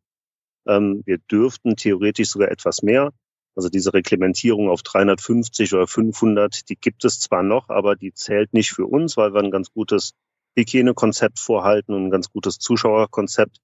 Ähm, 0.67 1.03
wir 1.07 1.19
dürften 1.19 1.77
theoretisch 1.77 2.29
sogar 2.29 2.51
etwas 2.51 2.83
mehr. 2.83 3.13
Also 3.57 3.69
diese 3.69 3.95
Reglementierung 3.95 4.69
auf 4.69 4.83
350 4.83 5.73
oder 5.75 5.87
500, 5.87 6.69
die 6.69 6.77
gibt 6.77 7.05
es 7.05 7.21
zwar 7.21 7.43
noch, 7.43 7.69
aber 7.69 7.95
die 7.97 8.13
zählt 8.13 8.53
nicht 8.53 8.73
für 8.73 8.87
uns, 8.87 9.17
weil 9.17 9.33
wir 9.33 9.41
ein 9.41 9.53
ganz 9.53 9.71
gutes 9.73 10.13
Hygienekonzept 10.57 11.39
vorhalten 11.39 11.95
und 11.95 12.07
ein 12.07 12.11
ganz 12.11 12.31
gutes 12.31 12.59
Zuschauerkonzept, 12.59 13.59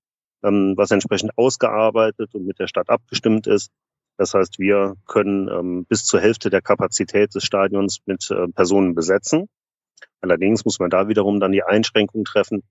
ähm, 0.45 0.75
was 0.77 0.91
entsprechend 0.91 1.37
ausgearbeitet 1.37 2.35
und 2.35 2.47
mit 2.47 2.59
der 2.59 2.69
Stadt 2.69 2.89
abgestimmt 2.89 3.47
ist. 3.47 3.71
Das 4.17 4.35
heißt, 4.35 4.59
wir 4.59 4.97
können 5.07 5.49
ähm, 5.49 5.87
bis 5.87 6.05
zur 6.05 6.21
Hälfte 6.21 6.51
der 6.51 6.61
Kapazität 6.61 7.35
des 7.35 7.45
Stadions 7.45 8.01
mit 8.07 8.31
äh, 8.31 8.49
Personen 8.49 8.95
besetzen. 8.95 9.49
Allerdings 10.21 10.65
muss 10.65 10.79
man 10.79 10.91
da 10.91 11.09
wiederum 11.09 11.41
dann 11.41 11.53
die 11.53 11.63
Einschränkung 11.63 12.25
treffen. 12.25 12.63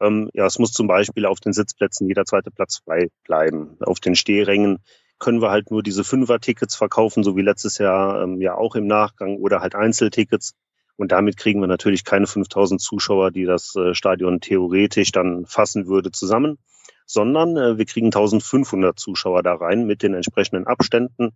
Ähm, 0.00 0.30
ja, 0.32 0.46
es 0.46 0.58
muss 0.58 0.72
zum 0.72 0.86
Beispiel 0.86 1.26
auf 1.26 1.40
den 1.40 1.52
Sitzplätzen 1.52 2.08
jeder 2.08 2.24
zweite 2.24 2.50
Platz 2.50 2.80
frei 2.84 3.08
bleiben. 3.24 3.76
Auf 3.80 4.00
den 4.00 4.16
Stehrängen 4.16 4.78
können 5.18 5.40
wir 5.40 5.50
halt 5.50 5.70
nur 5.70 5.82
diese 5.82 6.04
Fünfer-Tickets 6.04 6.74
verkaufen, 6.74 7.22
so 7.22 7.36
wie 7.36 7.42
letztes 7.42 7.78
Jahr 7.78 8.22
ähm, 8.22 8.40
ja 8.40 8.54
auch 8.54 8.74
im 8.74 8.86
Nachgang 8.86 9.36
oder 9.36 9.60
halt 9.60 9.74
Einzeltickets. 9.74 10.54
Und 10.96 11.12
damit 11.12 11.36
kriegen 11.36 11.60
wir 11.60 11.66
natürlich 11.66 12.04
keine 12.04 12.26
5000 12.26 12.80
Zuschauer, 12.80 13.30
die 13.30 13.44
das 13.44 13.74
äh, 13.76 13.94
Stadion 13.94 14.40
theoretisch 14.40 15.12
dann 15.12 15.44
fassen 15.46 15.86
würde, 15.86 16.10
zusammen 16.12 16.58
sondern 17.06 17.56
äh, 17.56 17.78
wir 17.78 17.84
kriegen 17.84 18.06
1500 18.06 18.98
Zuschauer 18.98 19.42
da 19.42 19.54
rein 19.54 19.86
mit 19.86 20.02
den 20.02 20.14
entsprechenden 20.14 20.66
Abständen. 20.66 21.30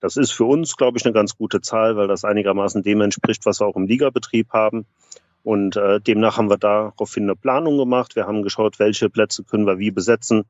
Das 0.00 0.16
ist 0.16 0.32
für 0.32 0.44
uns, 0.44 0.76
glaube 0.76 0.98
ich, 0.98 1.04
eine 1.04 1.14
ganz 1.14 1.36
gute 1.36 1.60
Zahl, 1.60 1.96
weil 1.96 2.08
das 2.08 2.24
einigermaßen 2.24 2.82
dem 2.82 3.00
entspricht, 3.00 3.46
was 3.46 3.60
wir 3.60 3.66
auch 3.66 3.76
im 3.76 3.86
Ligabetrieb 3.86 4.50
haben. 4.52 4.86
Und 5.42 5.76
äh, 5.76 6.00
demnach 6.00 6.38
haben 6.38 6.50
wir 6.50 6.56
daraufhin 6.56 7.24
eine 7.24 7.36
Planung 7.36 7.76
gemacht. 7.76 8.16
Wir 8.16 8.26
haben 8.26 8.42
geschaut, 8.42 8.78
welche 8.78 9.10
Plätze 9.10 9.44
können 9.44 9.66
wir 9.66 9.78
wie 9.78 9.90
besetzen. 9.90 10.44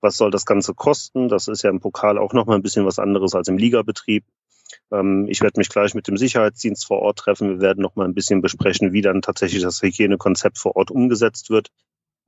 Was 0.00 0.16
soll 0.16 0.30
das 0.30 0.46
Ganze 0.46 0.74
kosten? 0.74 1.28
Das 1.28 1.48
ist 1.48 1.62
ja 1.62 1.70
im 1.70 1.80
Pokal 1.80 2.18
auch 2.18 2.32
nochmal 2.32 2.56
ein 2.56 2.62
bisschen 2.62 2.86
was 2.86 2.98
anderes 2.98 3.34
als 3.34 3.48
im 3.48 3.58
Ligabetrieb. 3.58 4.24
Ähm, 4.90 5.26
ich 5.28 5.42
werde 5.42 5.58
mich 5.58 5.68
gleich 5.68 5.94
mit 5.94 6.08
dem 6.08 6.16
Sicherheitsdienst 6.16 6.86
vor 6.86 7.00
Ort 7.00 7.18
treffen. 7.18 7.48
Wir 7.48 7.60
werden 7.60 7.82
nochmal 7.82 8.06
ein 8.06 8.14
bisschen 8.14 8.40
besprechen, 8.40 8.92
wie 8.92 9.02
dann 9.02 9.22
tatsächlich 9.22 9.62
das 9.62 9.82
Hygienekonzept 9.82 10.58
vor 10.58 10.76
Ort 10.76 10.90
umgesetzt 10.90 11.50
wird. 11.50 11.68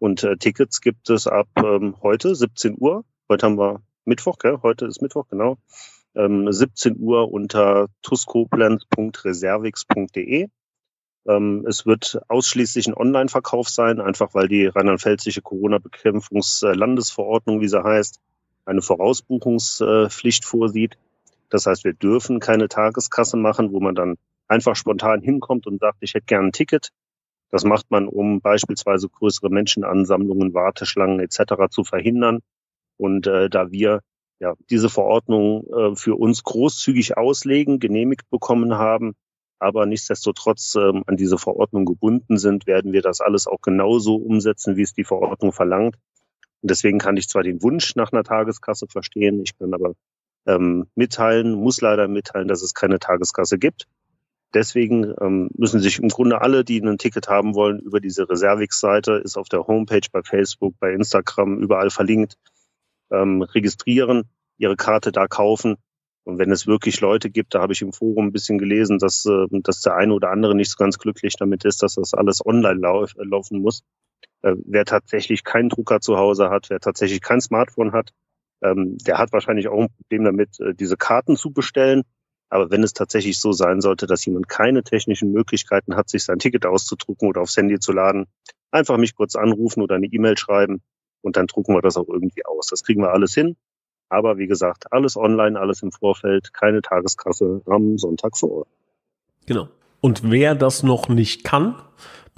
Und 0.00 0.24
äh, 0.24 0.36
Tickets 0.36 0.80
gibt 0.80 1.08
es 1.10 1.28
ab 1.28 1.46
ähm, 1.56 1.94
heute, 2.02 2.34
17 2.34 2.76
Uhr. 2.78 3.04
Heute 3.28 3.46
haben 3.46 3.58
wir 3.58 3.82
Mittwoch, 4.06 4.38
gell? 4.38 4.60
Heute 4.62 4.86
ist 4.86 5.02
Mittwoch, 5.02 5.28
genau. 5.28 5.58
Ähm, 6.14 6.50
17 6.50 6.96
Uhr 6.98 7.30
unter 7.30 7.88
tuskoblenz.reservix.de. 8.02 10.48
Ähm, 11.26 11.66
es 11.68 11.84
wird 11.84 12.18
ausschließlich 12.28 12.86
ein 12.88 12.94
Online-Verkauf 12.94 13.68
sein, 13.68 14.00
einfach 14.00 14.32
weil 14.32 14.48
die 14.48 14.64
rheinland-pfälzische 14.66 15.42
Corona-Bekämpfungslandesverordnung, 15.42 17.60
wie 17.60 17.68
sie 17.68 17.84
heißt, 17.84 18.20
eine 18.64 18.80
Vorausbuchungspflicht 18.80 20.46
vorsieht. 20.46 20.96
Das 21.50 21.66
heißt, 21.66 21.84
wir 21.84 21.92
dürfen 21.92 22.40
keine 22.40 22.68
Tageskasse 22.68 23.36
machen, 23.36 23.72
wo 23.72 23.80
man 23.80 23.94
dann 23.94 24.16
einfach 24.48 24.76
spontan 24.76 25.20
hinkommt 25.20 25.66
und 25.66 25.78
sagt, 25.78 25.98
ich 26.00 26.14
hätte 26.14 26.24
gern 26.26 26.46
ein 26.46 26.52
Ticket. 26.52 26.88
Das 27.50 27.64
macht 27.64 27.90
man, 27.90 28.06
um 28.06 28.40
beispielsweise 28.40 29.08
größere 29.08 29.50
Menschenansammlungen, 29.50 30.54
Warteschlangen 30.54 31.20
etc. 31.20 31.68
zu 31.70 31.84
verhindern. 31.84 32.40
Und 32.96 33.26
äh, 33.26 33.50
da 33.50 33.70
wir 33.70 34.00
ja 34.38 34.54
diese 34.70 34.88
Verordnung 34.88 35.66
äh, 35.66 35.96
für 35.96 36.16
uns 36.16 36.42
großzügig 36.42 37.16
auslegen, 37.16 37.78
genehmigt 37.78 38.28
bekommen 38.30 38.74
haben, 38.74 39.14
aber 39.58 39.84
nichtsdestotrotz 39.84 40.74
ähm, 40.76 41.04
an 41.06 41.16
diese 41.16 41.38
Verordnung 41.38 41.84
gebunden 41.84 42.38
sind, 42.38 42.66
werden 42.66 42.92
wir 42.92 43.02
das 43.02 43.20
alles 43.20 43.46
auch 43.46 43.60
genauso 43.60 44.16
umsetzen, 44.16 44.76
wie 44.76 44.82
es 44.82 44.94
die 44.94 45.04
Verordnung 45.04 45.52
verlangt. 45.52 45.96
Und 46.62 46.70
deswegen 46.70 46.98
kann 46.98 47.16
ich 47.16 47.28
zwar 47.28 47.42
den 47.42 47.62
Wunsch 47.62 47.94
nach 47.94 48.12
einer 48.12 48.24
Tageskasse 48.24 48.86
verstehen, 48.86 49.42
ich 49.42 49.56
kann 49.58 49.74
aber 49.74 49.94
ähm, 50.46 50.86
mitteilen, 50.94 51.52
muss 51.52 51.80
leider 51.80 52.08
mitteilen, 52.08 52.48
dass 52.48 52.62
es 52.62 52.74
keine 52.74 52.98
Tageskasse 52.98 53.58
gibt. 53.58 53.86
Deswegen 54.54 55.14
ähm, 55.20 55.50
müssen 55.54 55.80
sich 55.80 56.00
im 56.00 56.08
Grunde 56.08 56.40
alle, 56.40 56.64
die 56.64 56.80
ein 56.80 56.98
Ticket 56.98 57.28
haben 57.28 57.54
wollen, 57.54 57.78
über 57.80 58.00
diese 58.00 58.28
Reservix-Seite, 58.28 59.12
ist 59.14 59.36
auf 59.36 59.48
der 59.48 59.66
Homepage, 59.66 60.06
bei 60.12 60.22
Facebook, 60.22 60.74
bei 60.80 60.92
Instagram, 60.92 61.58
überall 61.58 61.90
verlinkt, 61.90 62.34
ähm, 63.10 63.42
registrieren, 63.42 64.24
ihre 64.58 64.76
Karte 64.76 65.12
da 65.12 65.26
kaufen 65.28 65.76
Und 66.24 66.38
wenn 66.38 66.50
es 66.52 66.66
wirklich 66.66 67.00
Leute 67.00 67.30
gibt, 67.30 67.54
da 67.54 67.62
habe 67.62 67.72
ich 67.72 67.82
im 67.82 67.92
Forum 67.92 68.26
ein 68.28 68.32
bisschen 68.32 68.58
gelesen, 68.58 68.98
dass, 68.98 69.26
äh, 69.26 69.46
dass 69.62 69.80
der 69.82 69.96
eine 69.96 70.14
oder 70.14 70.30
andere 70.30 70.54
nicht 70.54 70.70
so 70.70 70.76
ganz 70.78 70.98
glücklich 70.98 71.34
damit 71.38 71.64
ist, 71.64 71.82
dass 71.82 71.94
das 71.94 72.14
alles 72.14 72.44
online 72.44 72.80
lauf, 72.80 73.14
äh, 73.18 73.24
laufen 73.24 73.60
muss. 73.60 73.82
Äh, 74.42 74.54
wer 74.66 74.84
tatsächlich 74.84 75.44
keinen 75.44 75.68
Drucker 75.70 76.00
zu 76.00 76.18
Hause 76.18 76.50
hat, 76.50 76.70
wer 76.70 76.80
tatsächlich 76.80 77.20
kein 77.20 77.40
Smartphone 77.40 77.92
hat, 77.92 78.10
ähm, 78.62 78.98
der 78.98 79.18
hat 79.18 79.32
wahrscheinlich 79.32 79.68
auch 79.68 79.80
ein 79.80 79.90
Problem 79.96 80.24
damit, 80.24 80.60
äh, 80.60 80.74
diese 80.74 80.96
Karten 80.96 81.36
zu 81.36 81.52
bestellen. 81.52 82.02
Aber 82.50 82.70
wenn 82.70 82.82
es 82.82 82.92
tatsächlich 82.92 83.40
so 83.40 83.52
sein 83.52 83.80
sollte, 83.80 84.06
dass 84.06 84.24
jemand 84.26 84.48
keine 84.48 84.82
technischen 84.82 85.32
Möglichkeiten 85.32 85.96
hat, 85.96 86.08
sich 86.08 86.24
sein 86.24 86.40
Ticket 86.40 86.66
auszudrucken 86.66 87.28
oder 87.28 87.40
aufs 87.40 87.56
Handy 87.56 87.78
zu 87.78 87.92
laden, 87.92 88.26
einfach 88.72 88.98
mich 88.98 89.14
kurz 89.14 89.36
anrufen 89.36 89.82
oder 89.82 89.94
eine 89.94 90.06
E-Mail 90.06 90.36
schreiben 90.36 90.82
und 91.22 91.36
dann 91.36 91.46
drucken 91.46 91.74
wir 91.74 91.82
das 91.82 91.96
auch 91.96 92.08
irgendwie 92.08 92.44
aus. 92.44 92.66
Das 92.66 92.82
kriegen 92.82 93.02
wir 93.02 93.12
alles 93.12 93.34
hin. 93.34 93.56
Aber 94.08 94.38
wie 94.38 94.48
gesagt, 94.48 94.92
alles 94.92 95.16
online, 95.16 95.58
alles 95.58 95.82
im 95.82 95.92
Vorfeld, 95.92 96.52
keine 96.52 96.82
Tageskasse 96.82 97.62
am 97.66 97.96
Sonntag 97.96 98.36
vor 98.36 98.50
Ort. 98.50 98.68
Genau. 99.46 99.68
Und 100.00 100.28
wer 100.28 100.56
das 100.56 100.82
noch 100.82 101.08
nicht 101.08 101.44
kann, 101.44 101.76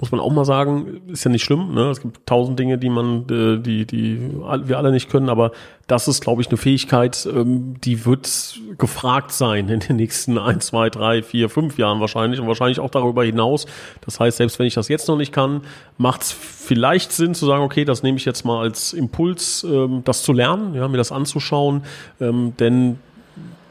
muss 0.03 0.11
man 0.11 0.19
auch 0.19 0.33
mal 0.33 0.43
sagen, 0.43 0.99
ist 1.07 1.23
ja 1.23 1.31
nicht 1.31 1.45
schlimm. 1.45 1.73
Ne? 1.73 1.89
Es 1.89 2.01
gibt 2.01 2.27
tausend 2.27 2.59
Dinge, 2.59 2.77
die 2.77 2.89
man, 2.89 3.21
äh, 3.29 3.57
die, 3.57 3.85
die 3.85 4.19
wir 4.65 4.77
alle 4.77 4.91
nicht 4.91 5.09
können, 5.09 5.29
aber 5.29 5.53
das 5.87 6.09
ist, 6.09 6.19
glaube 6.19 6.41
ich, 6.41 6.49
eine 6.49 6.57
Fähigkeit, 6.57 7.25
ähm, 7.25 7.75
die 7.79 8.05
wird 8.05 8.59
gefragt 8.77 9.31
sein 9.31 9.69
in 9.69 9.79
den 9.79 9.95
nächsten 9.95 10.37
ein, 10.37 10.59
zwei, 10.59 10.89
drei, 10.89 11.23
vier, 11.23 11.47
fünf 11.47 11.77
Jahren 11.77 12.01
wahrscheinlich 12.01 12.41
und 12.41 12.47
wahrscheinlich 12.47 12.81
auch 12.81 12.89
darüber 12.89 13.23
hinaus. 13.23 13.65
Das 14.01 14.19
heißt, 14.19 14.35
selbst 14.35 14.59
wenn 14.59 14.65
ich 14.65 14.73
das 14.73 14.89
jetzt 14.89 15.07
noch 15.07 15.15
nicht 15.15 15.31
kann, 15.31 15.61
macht 15.97 16.23
es 16.23 16.33
vielleicht 16.33 17.13
Sinn 17.13 17.33
zu 17.33 17.45
sagen, 17.45 17.63
okay, 17.63 17.85
das 17.85 18.03
nehme 18.03 18.17
ich 18.17 18.25
jetzt 18.25 18.43
mal 18.43 18.59
als 18.59 18.91
Impuls, 18.91 19.63
ähm, 19.63 20.01
das 20.03 20.23
zu 20.23 20.33
lernen, 20.33 20.75
ja, 20.75 20.85
mir 20.89 20.97
das 20.97 21.13
anzuschauen, 21.13 21.83
ähm, 22.19 22.57
denn 22.59 22.99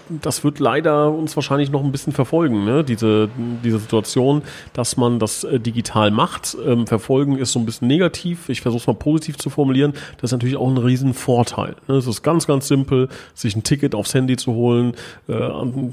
das 0.09 0.45
wird 0.45 0.59
leider 0.59 1.11
uns 1.11 1.37
wahrscheinlich 1.37 1.71
noch 1.71 1.83
ein 1.83 1.93
bisschen 1.93 2.13
verfolgen, 2.13 2.65
ne? 2.65 2.85
diese, 2.85 3.29
diese 3.65 3.79
Situation, 3.79 4.43
dass 4.73 4.97
man 4.97 5.19
das 5.19 5.45
äh, 5.45 5.61
digital 5.61 6.11
macht. 6.11 6.57
Ähm, 6.65 6.87
verfolgen 6.87 7.39
ist 7.39 7.53
so 7.53 7.59
ein 7.59 7.67
bisschen 7.67 7.89
negativ. 7.89 8.49
Ich 8.49 8.61
versuche 8.61 8.81
es 8.81 8.87
mal 8.87 8.95
positiv 8.95 9.39
zu 9.39 9.51
formulieren. 9.51 9.93
Das 10.17 10.29
ist 10.29 10.33
natürlich 10.33 10.57
auch 10.57 10.69
ein 10.69 10.77
Riesenvorteil. 10.77 11.77
Ne? 11.89 11.97
Es 11.97 12.07
ist 12.07 12.23
ganz, 12.23 12.47
ganz 12.47 12.69
simpel, 12.69 13.09
sich 13.35 13.57
ein 13.57 13.63
Ticket 13.63 13.95
aufs 13.95 14.15
Handy 14.15 14.37
zu 14.37 14.53
holen, 14.55 14.95
äh, 15.29 15.49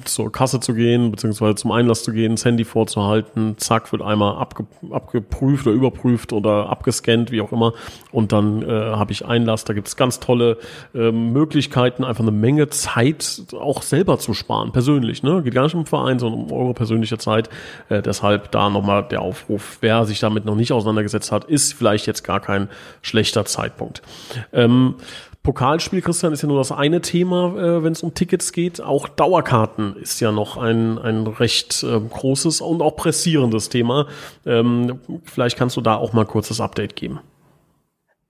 zur 0.06 0.32
Kasse 0.32 0.60
zu 0.60 0.74
gehen, 0.74 1.12
beziehungsweise 1.12 1.56
zum 1.56 1.72
Einlass 1.72 2.04
zu 2.04 2.12
gehen, 2.12 2.32
das 2.32 2.46
Handy 2.46 2.66
vorzuhalten. 2.66 3.56
Zack, 3.58 3.92
wird 3.92 4.02
einmal 4.02 4.38
abge 4.38 4.66
abgeprüft 4.92 5.68
oder 5.68 5.76
überprüft 5.76 6.34
oder 6.34 6.70
abgescannt, 6.70 7.32
wie 7.32 7.42
auch 7.42 7.52
immer. 7.52 7.74
Und 8.12 8.32
dann 8.32 8.64
äh, 8.64 8.68
habe 8.68 9.12
ich 9.12 9.26
Einlass. 9.26 9.66
Da 9.66 9.74
gibt 9.74 9.88
es 9.88 9.96
ganz 9.96 10.20
tolle 10.20 10.58
äh, 10.94 11.12
Möglichkeiten, 11.12 12.04
einfach 12.04 12.24
eine 12.24 12.32
Menge 12.32 12.70
Zeit 12.70 13.44
auch 13.54 13.82
selbst 13.82 13.99
selber 14.00 14.18
zu 14.18 14.34
sparen, 14.34 14.72
persönlich. 14.72 15.24
Ne? 15.24 15.44
Geht 15.44 15.54
gar 15.54 15.64
nicht 15.64 15.76
um 15.76 15.86
Verein, 15.86 16.20
sondern 16.20 16.44
um 16.44 16.52
eure 16.54 16.74
persönliche 16.74 17.18
Zeit. 17.18 17.50
Äh, 17.90 18.02
deshalb 18.02 18.50
da 18.52 18.70
nochmal 18.70 19.04
der 19.04 19.22
Aufruf, 19.22 19.80
wer 19.82 20.06
sich 20.06 20.22
damit 20.22 20.46
noch 20.46 20.56
nicht 20.56 20.72
auseinandergesetzt 20.72 21.34
hat, 21.34 21.44
ist 21.44 21.74
vielleicht 21.74 22.08
jetzt 22.08 22.24
gar 22.24 22.40
kein 22.40 22.70
schlechter 23.02 23.44
Zeitpunkt. 23.44 24.02
Ähm, 24.54 24.96
Pokalspiel, 25.44 26.02
Christian, 26.02 26.32
ist 26.32 26.44
ja 26.44 26.48
nur 26.48 26.60
das 26.60 26.72
eine 26.72 27.02
Thema, 27.02 27.58
äh, 27.58 27.84
wenn 27.84 27.92
es 27.92 28.02
um 28.02 28.14
Tickets 28.14 28.54
geht. 28.54 28.80
Auch 28.80 29.10
Dauerkarten 29.10 29.98
ist 29.98 30.22
ja 30.22 30.32
noch 30.32 30.56
ein, 30.56 30.98
ein 30.98 31.28
recht 31.28 31.84
äh, 31.84 32.00
großes 32.00 32.62
und 32.62 32.82
auch 32.82 32.96
pressierendes 32.96 33.68
Thema. 33.68 34.08
Ähm, 34.46 35.00
vielleicht 35.26 35.58
kannst 35.58 35.76
du 35.76 35.82
da 35.82 35.96
auch 35.96 36.14
mal 36.14 36.26
kurz 36.26 36.48
das 36.48 36.62
Update 36.62 36.96
geben. 36.96 37.20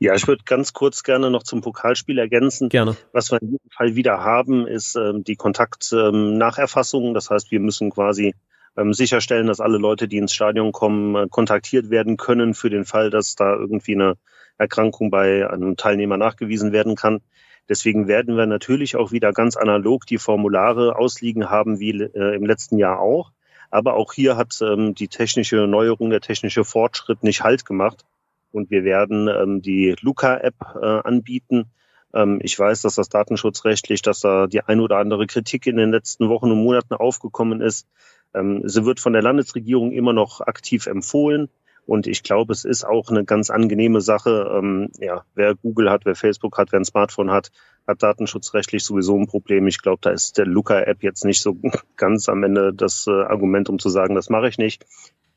Ja, 0.01 0.15
ich 0.15 0.27
würde 0.27 0.43
ganz 0.45 0.71
kurz 0.71 1.03
gerne 1.03 1.29
noch 1.29 1.43
zum 1.43 1.59
Pokalspiel 1.59 2.19
ergänzen. 2.19 2.69
Gerne. 2.69 2.95
Was 3.11 3.31
wir 3.31 3.41
in 3.41 3.51
jedem 3.51 3.69
Fall 3.69 3.95
wieder 3.95 4.23
haben, 4.23 4.65
ist 4.65 4.95
ähm, 4.95 5.25
die 5.25 5.35
Kontaktnacherfassung. 5.35 7.07
Ähm, 7.07 7.13
das 7.13 7.29
heißt, 7.29 7.51
wir 7.51 7.59
müssen 7.59 7.89
quasi 7.89 8.33
ähm, 8.77 8.93
sicherstellen, 8.93 9.47
dass 9.47 9.59
alle 9.59 9.77
Leute, 9.77 10.07
die 10.07 10.17
ins 10.17 10.33
Stadion 10.33 10.71
kommen, 10.71 11.15
äh, 11.15 11.27
kontaktiert 11.29 11.89
werden 11.89 12.15
können 12.15 12.53
für 12.53 12.69
den 12.69 12.85
Fall, 12.85 13.09
dass 13.09 13.35
da 13.35 13.53
irgendwie 13.53 13.95
eine 13.95 14.15
Erkrankung 14.57 15.09
bei 15.11 15.49
einem 15.49 15.75
Teilnehmer 15.75 16.15
nachgewiesen 16.15 16.71
werden 16.71 16.95
kann. 16.95 17.19
Deswegen 17.67 18.07
werden 18.07 18.37
wir 18.37 18.45
natürlich 18.45 18.95
auch 18.95 19.11
wieder 19.11 19.33
ganz 19.33 19.57
analog 19.57 20.05
die 20.05 20.17
Formulare 20.17 20.95
ausliegen 20.95 21.49
haben 21.49 21.79
wie 21.79 21.91
äh, 21.91 22.35
im 22.35 22.45
letzten 22.45 22.77
Jahr 22.77 22.99
auch. 22.99 23.31
Aber 23.69 23.95
auch 23.95 24.13
hier 24.13 24.37
hat 24.37 24.57
ähm, 24.61 24.95
die 24.95 25.09
technische 25.09 25.67
Neuerung, 25.67 26.09
der 26.09 26.21
technische 26.21 26.63
Fortschritt 26.63 27.21
nicht 27.21 27.43
Halt 27.43 27.65
gemacht. 27.65 28.05
Und 28.51 28.71
wir 28.71 28.83
werden 28.83 29.27
ähm, 29.27 29.61
die 29.61 29.95
Luca-App 30.01 30.55
äh, 30.81 30.85
anbieten. 30.85 31.65
Ähm, 32.13 32.39
ich 32.41 32.57
weiß, 32.57 32.81
dass 32.81 32.95
das 32.95 33.09
datenschutzrechtlich, 33.09 34.01
dass 34.01 34.21
da 34.21 34.47
die 34.47 34.61
ein 34.61 34.79
oder 34.79 34.97
andere 34.97 35.27
Kritik 35.27 35.67
in 35.67 35.77
den 35.77 35.91
letzten 35.91 36.29
Wochen 36.29 36.51
und 36.51 36.63
Monaten 36.63 36.93
aufgekommen 36.93 37.61
ist. 37.61 37.87
Ähm, 38.33 38.61
sie 38.65 38.85
wird 38.85 38.99
von 38.99 39.13
der 39.13 39.21
Landesregierung 39.21 39.91
immer 39.91 40.13
noch 40.13 40.41
aktiv 40.41 40.87
empfohlen. 40.87 41.49
Und 41.85 42.05
ich 42.05 42.21
glaube, 42.21 42.53
es 42.53 42.65
ist 42.65 42.83
auch 42.83 43.09
eine 43.09 43.25
ganz 43.25 43.49
angenehme 43.49 44.01
Sache. 44.01 44.51
Ähm, 44.55 44.91
ja, 44.99 45.23
wer 45.33 45.55
Google 45.55 45.89
hat, 45.89 46.05
wer 46.05 46.15
Facebook 46.15 46.57
hat, 46.59 46.71
wer 46.71 46.79
ein 46.79 46.85
Smartphone 46.85 47.31
hat, 47.31 47.51
hat 47.87 48.03
datenschutzrechtlich 48.03 48.83
sowieso 48.83 49.17
ein 49.17 49.25
Problem. 49.25 49.65
Ich 49.65 49.81
glaube, 49.81 49.97
da 50.01 50.11
ist 50.11 50.37
der 50.37 50.45
Luca-App 50.45 51.01
jetzt 51.01 51.25
nicht 51.25 51.41
so 51.41 51.57
ganz 51.97 52.29
am 52.29 52.43
Ende 52.43 52.73
das 52.73 53.07
äh, 53.07 53.11
Argument, 53.11 53.69
um 53.69 53.79
zu 53.79 53.89
sagen, 53.89 54.13
das 54.13 54.29
mache 54.29 54.47
ich 54.47 54.59
nicht. 54.59 54.85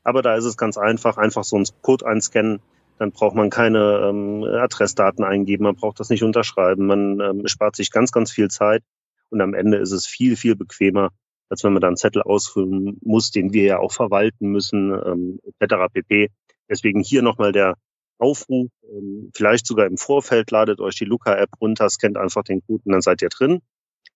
Aber 0.03 0.21
da 0.21 0.35
ist 0.35 0.45
es 0.45 0.55
ganz 0.55 0.77
einfach, 0.77 1.17
einfach 1.17 1.43
so 1.43 1.55
einen 1.55 1.65
Code 1.81 2.05
einscannen, 2.05 2.59
dann 2.99 3.11
braucht 3.11 3.35
man 3.35 3.49
keine 3.49 4.07
ähm, 4.09 4.43
Adressdaten 4.43 5.23
eingeben, 5.23 5.63
man 5.63 5.75
braucht 5.75 5.99
das 5.99 6.09
nicht 6.09 6.23
unterschreiben, 6.23 6.85
man 6.85 7.19
ähm, 7.19 7.47
spart 7.47 7.75
sich 7.75 7.91
ganz, 7.91 8.11
ganz 8.11 8.31
viel 8.31 8.49
Zeit 8.49 8.83
und 9.29 9.41
am 9.41 9.53
Ende 9.53 9.77
ist 9.77 9.91
es 9.91 10.05
viel, 10.05 10.35
viel 10.35 10.55
bequemer, 10.55 11.09
als 11.49 11.63
wenn 11.63 11.73
man 11.73 11.81
da 11.81 11.87
einen 11.87 11.97
Zettel 11.97 12.21
ausfüllen 12.21 12.97
muss, 13.01 13.31
den 13.31 13.53
wir 13.53 13.63
ja 13.63 13.79
auch 13.79 13.91
verwalten 13.91 14.47
müssen, 14.47 14.91
ähm, 14.91 15.39
etc. 15.59 15.75
pp. 15.93 16.29
Deswegen 16.69 17.01
hier 17.01 17.21
nochmal 17.21 17.51
der 17.51 17.75
Aufruf, 18.19 18.69
ähm, 18.83 19.31
vielleicht 19.35 19.65
sogar 19.65 19.85
im 19.87 19.97
Vorfeld, 19.97 20.51
ladet 20.51 20.79
euch 20.79 20.95
die 20.95 21.05
Luca-App 21.05 21.49
runter, 21.59 21.89
scannt 21.89 22.17
einfach 22.17 22.43
den 22.43 22.61
Code 22.65 22.83
und 22.85 22.91
dann 22.93 23.01
seid 23.01 23.21
ihr 23.21 23.29
drin. 23.29 23.59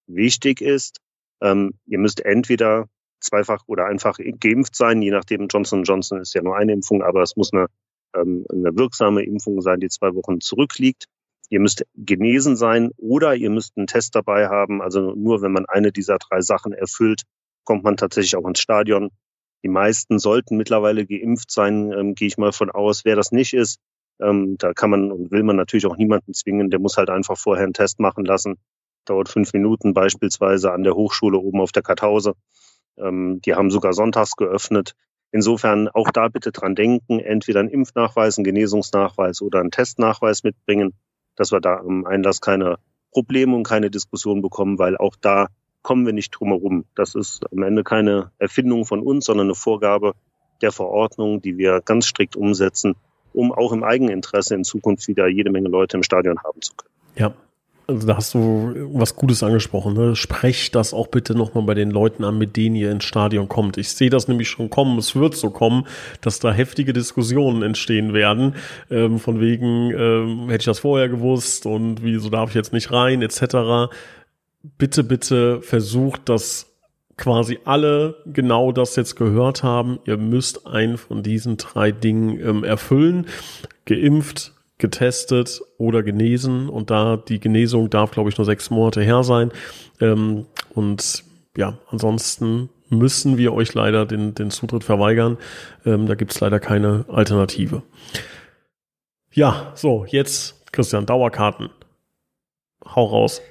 Wichtig 0.07 0.61
ist, 0.61 0.99
ähm, 1.41 1.73
ihr 1.85 1.99
müsst 1.99 2.23
entweder 2.23 2.85
zweifach 3.19 3.63
oder 3.67 3.85
einfach 3.85 4.17
geimpft 4.39 4.75
sein, 4.75 5.01
je 5.01 5.11
nachdem 5.11 5.47
Johnson 5.47 5.83
Johnson 5.83 6.21
ist 6.21 6.33
ja 6.33 6.41
nur 6.41 6.55
eine 6.55 6.73
Impfung, 6.73 7.01
aber 7.01 7.23
es 7.23 7.35
muss 7.35 7.51
eine 7.51 7.67
ähm, 8.19 8.45
eine 8.51 8.75
wirksame 8.75 9.23
Impfung 9.23 9.61
sein, 9.61 9.79
die 9.79 9.89
zwei 9.89 10.13
Wochen 10.13 10.41
zurückliegt. 10.41 11.05
Ihr 11.49 11.59
müsst 11.59 11.85
genesen 11.95 12.55
sein 12.55 12.91
oder 12.97 13.35
ihr 13.35 13.49
müsst 13.49 13.77
einen 13.77 13.87
Test 13.87 14.15
dabei 14.15 14.49
haben. 14.49 14.81
Also 14.81 15.13
nur 15.15 15.41
wenn 15.41 15.53
man 15.53 15.65
eine 15.65 15.91
dieser 15.91 16.17
drei 16.17 16.41
Sachen 16.41 16.73
erfüllt, 16.73 17.23
kommt 17.63 17.83
man 17.83 17.97
tatsächlich 17.97 18.35
auch 18.35 18.47
ins 18.47 18.59
Stadion. 18.59 19.11
Die 19.63 19.69
meisten 19.69 20.19
sollten 20.19 20.57
mittlerweile 20.57 21.05
geimpft 21.05 21.51
sein, 21.51 21.91
ähm, 21.91 22.15
gehe 22.15 22.27
ich 22.27 22.37
mal 22.37 22.51
von 22.51 22.69
aus. 22.69 23.05
Wer 23.05 23.15
das 23.15 23.31
nicht 23.31 23.53
ist, 23.53 23.79
ähm, 24.21 24.57
da 24.57 24.73
kann 24.73 24.89
man 24.89 25.11
und 25.11 25.31
will 25.31 25.43
man 25.43 25.55
natürlich 25.55 25.85
auch 25.85 25.97
niemanden 25.97 26.33
zwingen. 26.33 26.69
Der 26.69 26.79
muss 26.79 26.97
halt 26.97 27.09
einfach 27.09 27.37
vorher 27.37 27.63
einen 27.63 27.73
Test 27.73 27.99
machen 27.99 28.25
lassen. 28.25 28.57
Dauert 29.05 29.29
fünf 29.29 29.53
Minuten 29.53 29.93
beispielsweise 29.93 30.71
an 30.71 30.83
der 30.83 30.95
Hochschule 30.95 31.37
oben 31.37 31.61
auf 31.61 31.71
der 31.71 31.83
Kartause. 31.83 32.33
Ähm, 32.97 33.41
die 33.45 33.55
haben 33.55 33.71
sogar 33.71 33.93
sonntags 33.93 34.35
geöffnet. 34.35 34.93
Insofern 35.31 35.89
auch 35.89 36.11
da 36.11 36.29
bitte 36.29 36.51
dran 36.51 36.75
denken, 36.75 37.19
entweder 37.19 37.59
einen 37.59 37.69
Impfnachweis, 37.69 38.37
einen 38.37 38.45
Genesungsnachweis 38.45 39.41
oder 39.41 39.59
einen 39.59 39.71
Testnachweis 39.71 40.43
mitbringen, 40.43 40.93
dass 41.35 41.51
wir 41.51 41.59
da 41.59 41.79
im 41.79 42.05
Einlass 42.05 42.41
keine 42.41 42.77
Probleme 43.11 43.55
und 43.55 43.63
keine 43.63 43.89
Diskussion 43.89 44.41
bekommen, 44.41 44.79
weil 44.79 44.97
auch 44.97 45.15
da 45.19 45.47
kommen 45.81 46.05
wir 46.05 46.13
nicht 46.13 46.31
drum 46.31 46.49
herum. 46.49 46.85
Das 46.95 47.15
ist 47.15 47.41
am 47.51 47.63
Ende 47.63 47.83
keine 47.83 48.31
Erfindung 48.39 48.85
von 48.85 49.01
uns, 49.01 49.25
sondern 49.25 49.47
eine 49.47 49.55
Vorgabe 49.55 50.13
der 50.61 50.71
Verordnung, 50.71 51.41
die 51.41 51.57
wir 51.57 51.81
ganz 51.81 52.07
strikt 52.07 52.35
umsetzen, 52.35 52.95
um 53.33 53.51
auch 53.51 53.71
im 53.71 53.83
Eigeninteresse 53.83 54.55
in 54.55 54.63
Zukunft 54.63 55.07
wieder 55.07 55.27
jede 55.27 55.51
Menge 55.51 55.69
Leute 55.69 55.97
im 55.97 56.03
Stadion 56.03 56.39
haben 56.43 56.61
zu 56.61 56.73
können. 56.75 56.93
Ja, 57.15 57.33
also 57.87 58.05
da 58.05 58.17
hast 58.17 58.33
du 58.33 58.89
was 58.91 59.15
Gutes 59.15 59.43
angesprochen. 59.43 59.93
Ne? 59.93 60.15
Sprecht 60.15 60.75
das 60.75 60.93
auch 60.93 61.07
bitte 61.07 61.35
nochmal 61.35 61.63
bei 61.63 61.73
den 61.73 61.89
Leuten 61.89 62.25
an, 62.25 62.37
mit 62.37 62.57
denen 62.57 62.75
ihr 62.75 62.91
ins 62.91 63.05
Stadion 63.05 63.47
kommt. 63.47 63.77
Ich 63.77 63.89
sehe 63.89 64.09
das 64.09 64.27
nämlich 64.27 64.49
schon 64.49 64.69
kommen. 64.69 64.97
Es 64.99 65.15
wird 65.15 65.35
so 65.35 65.49
kommen, 65.49 65.87
dass 66.19 66.39
da 66.39 66.51
heftige 66.51 66.91
Diskussionen 66.91 67.63
entstehen 67.63 68.13
werden. 68.13 68.55
Ähm, 68.91 69.19
von 69.19 69.39
wegen, 69.39 69.91
ähm, 69.91 70.49
hätte 70.49 70.61
ich 70.61 70.65
das 70.65 70.79
vorher 70.79 71.07
gewusst 71.07 71.65
und 71.65 72.03
wieso 72.03 72.29
darf 72.29 72.49
ich 72.49 72.55
jetzt 72.55 72.73
nicht 72.73 72.91
rein, 72.91 73.21
etc. 73.21 73.89
Bitte, 74.77 75.05
bitte 75.05 75.61
versucht 75.61 76.27
das 76.27 76.67
quasi 77.15 77.59
alle 77.63 78.17
genau 78.25 78.73
das 78.73 78.97
jetzt 78.97 79.15
gehört 79.15 79.63
haben. 79.63 79.99
Ihr 80.05 80.17
müsst 80.17 80.67
einen 80.67 80.97
von 80.97 81.23
diesen 81.23 81.55
drei 81.55 81.91
Dingen 81.91 82.39
ähm, 82.39 82.63
erfüllen. 82.65 83.27
Geimpft, 83.85 84.53
getestet 84.77 85.61
oder 85.77 86.03
genesen 86.03 86.69
und 86.69 86.91
da 86.91 87.17
die 87.17 87.39
Genesung 87.39 87.89
darf, 87.89 88.11
glaube 88.11 88.29
ich, 88.29 88.37
nur 88.37 88.45
sechs 88.45 88.69
Monate 88.69 89.01
her 89.01 89.23
sein. 89.23 89.51
Ähm, 89.99 90.45
und 90.73 91.23
ja, 91.55 91.79
ansonsten 91.89 92.69
müssen 92.89 93.37
wir 93.37 93.53
euch 93.53 93.73
leider 93.73 94.05
den, 94.05 94.35
den 94.35 94.51
Zutritt 94.51 94.83
verweigern. 94.83 95.37
Ähm, 95.85 96.05
da 96.05 96.15
gibt's 96.15 96.39
leider 96.39 96.59
keine 96.59 97.05
Alternative. 97.09 97.81
Ja, 99.31 99.71
so, 99.75 100.05
jetzt, 100.05 100.71
Christian, 100.71 101.05
Dauerkarten. 101.05 101.69
Hau 102.85 103.05
raus. 103.05 103.41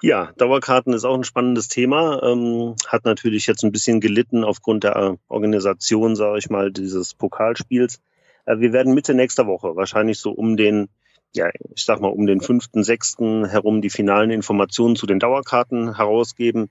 Ja, 0.00 0.32
Dauerkarten 0.36 0.92
ist 0.94 1.04
auch 1.04 1.14
ein 1.14 1.24
spannendes 1.24 1.68
Thema. 1.68 2.22
Ähm, 2.22 2.74
hat 2.88 3.04
natürlich 3.04 3.46
jetzt 3.46 3.64
ein 3.64 3.72
bisschen 3.72 4.00
gelitten 4.00 4.42
aufgrund 4.42 4.84
der 4.84 5.18
Organisation, 5.28 6.16
sage 6.16 6.38
ich 6.38 6.50
mal, 6.50 6.72
dieses 6.72 7.14
Pokalspiels. 7.14 8.00
Äh, 8.44 8.58
wir 8.58 8.72
werden 8.72 8.94
Mitte 8.94 9.14
nächster 9.14 9.46
Woche, 9.46 9.76
wahrscheinlich 9.76 10.18
so 10.18 10.30
um 10.32 10.56
den, 10.56 10.88
ja, 11.34 11.48
ich 11.74 11.84
sag 11.84 12.00
mal 12.00 12.08
um 12.08 12.26
den 12.26 12.40
fünften, 12.40 12.84
sechsten 12.84 13.44
herum 13.44 13.80
die 13.82 13.90
finalen 13.90 14.30
Informationen 14.30 14.96
zu 14.96 15.06
den 15.06 15.18
Dauerkarten 15.18 15.96
herausgeben. 15.96 16.70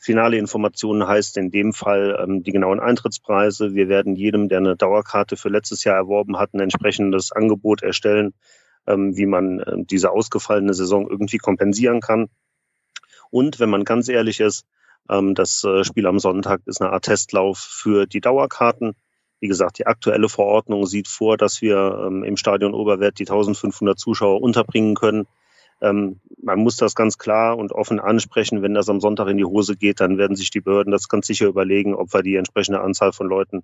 Finale 0.00 0.38
Informationen 0.38 1.08
heißt 1.08 1.36
in 1.38 1.50
dem 1.50 1.72
Fall 1.72 2.16
ähm, 2.22 2.44
die 2.44 2.52
genauen 2.52 2.78
Eintrittspreise. 2.78 3.74
Wir 3.74 3.88
werden 3.88 4.14
jedem, 4.14 4.48
der 4.48 4.58
eine 4.58 4.76
Dauerkarte 4.76 5.36
für 5.36 5.48
letztes 5.48 5.82
Jahr 5.82 5.96
erworben 5.96 6.38
hat, 6.38 6.54
ein 6.54 6.60
entsprechendes 6.60 7.32
Angebot 7.32 7.82
erstellen, 7.82 8.32
ähm, 8.86 9.16
wie 9.16 9.26
man 9.26 9.58
äh, 9.58 9.74
diese 9.78 10.12
ausgefallene 10.12 10.72
Saison 10.72 11.08
irgendwie 11.10 11.38
kompensieren 11.38 12.00
kann. 12.00 12.28
Und 13.30 13.58
wenn 13.58 13.70
man 13.70 13.84
ganz 13.84 14.08
ehrlich 14.08 14.38
ist, 14.38 14.64
ähm, 15.10 15.34
das 15.34 15.64
äh, 15.64 15.82
Spiel 15.82 16.06
am 16.06 16.20
Sonntag 16.20 16.60
ist 16.66 16.80
eine 16.80 16.92
Art 16.92 17.04
Testlauf 17.04 17.58
für 17.58 18.06
die 18.06 18.20
Dauerkarten. 18.20 18.94
Wie 19.40 19.48
gesagt, 19.48 19.78
die 19.78 19.86
aktuelle 19.86 20.28
Verordnung 20.28 20.86
sieht 20.86 21.08
vor, 21.08 21.36
dass 21.36 21.62
wir 21.62 22.04
ähm, 22.06 22.24
im 22.24 22.36
Stadion 22.36 22.74
Oberwert 22.74 23.18
die 23.18 23.24
1500 23.24 23.98
Zuschauer 23.98 24.42
unterbringen 24.42 24.94
können. 24.94 25.26
Ähm, 25.80 26.20
man 26.42 26.58
muss 26.58 26.76
das 26.76 26.94
ganz 26.94 27.18
klar 27.18 27.56
und 27.56 27.72
offen 27.72 28.00
ansprechen. 28.00 28.62
Wenn 28.62 28.74
das 28.74 28.88
am 28.88 29.00
Sonntag 29.00 29.28
in 29.28 29.36
die 29.36 29.44
Hose 29.44 29.76
geht, 29.76 30.00
dann 30.00 30.18
werden 30.18 30.36
sich 30.36 30.50
die 30.50 30.60
Behörden 30.60 30.90
das 30.90 31.08
ganz 31.08 31.26
sicher 31.26 31.46
überlegen, 31.46 31.94
ob 31.94 32.12
wir 32.12 32.22
die 32.22 32.36
entsprechende 32.36 32.80
Anzahl 32.80 33.12
von 33.12 33.28
Leuten 33.28 33.62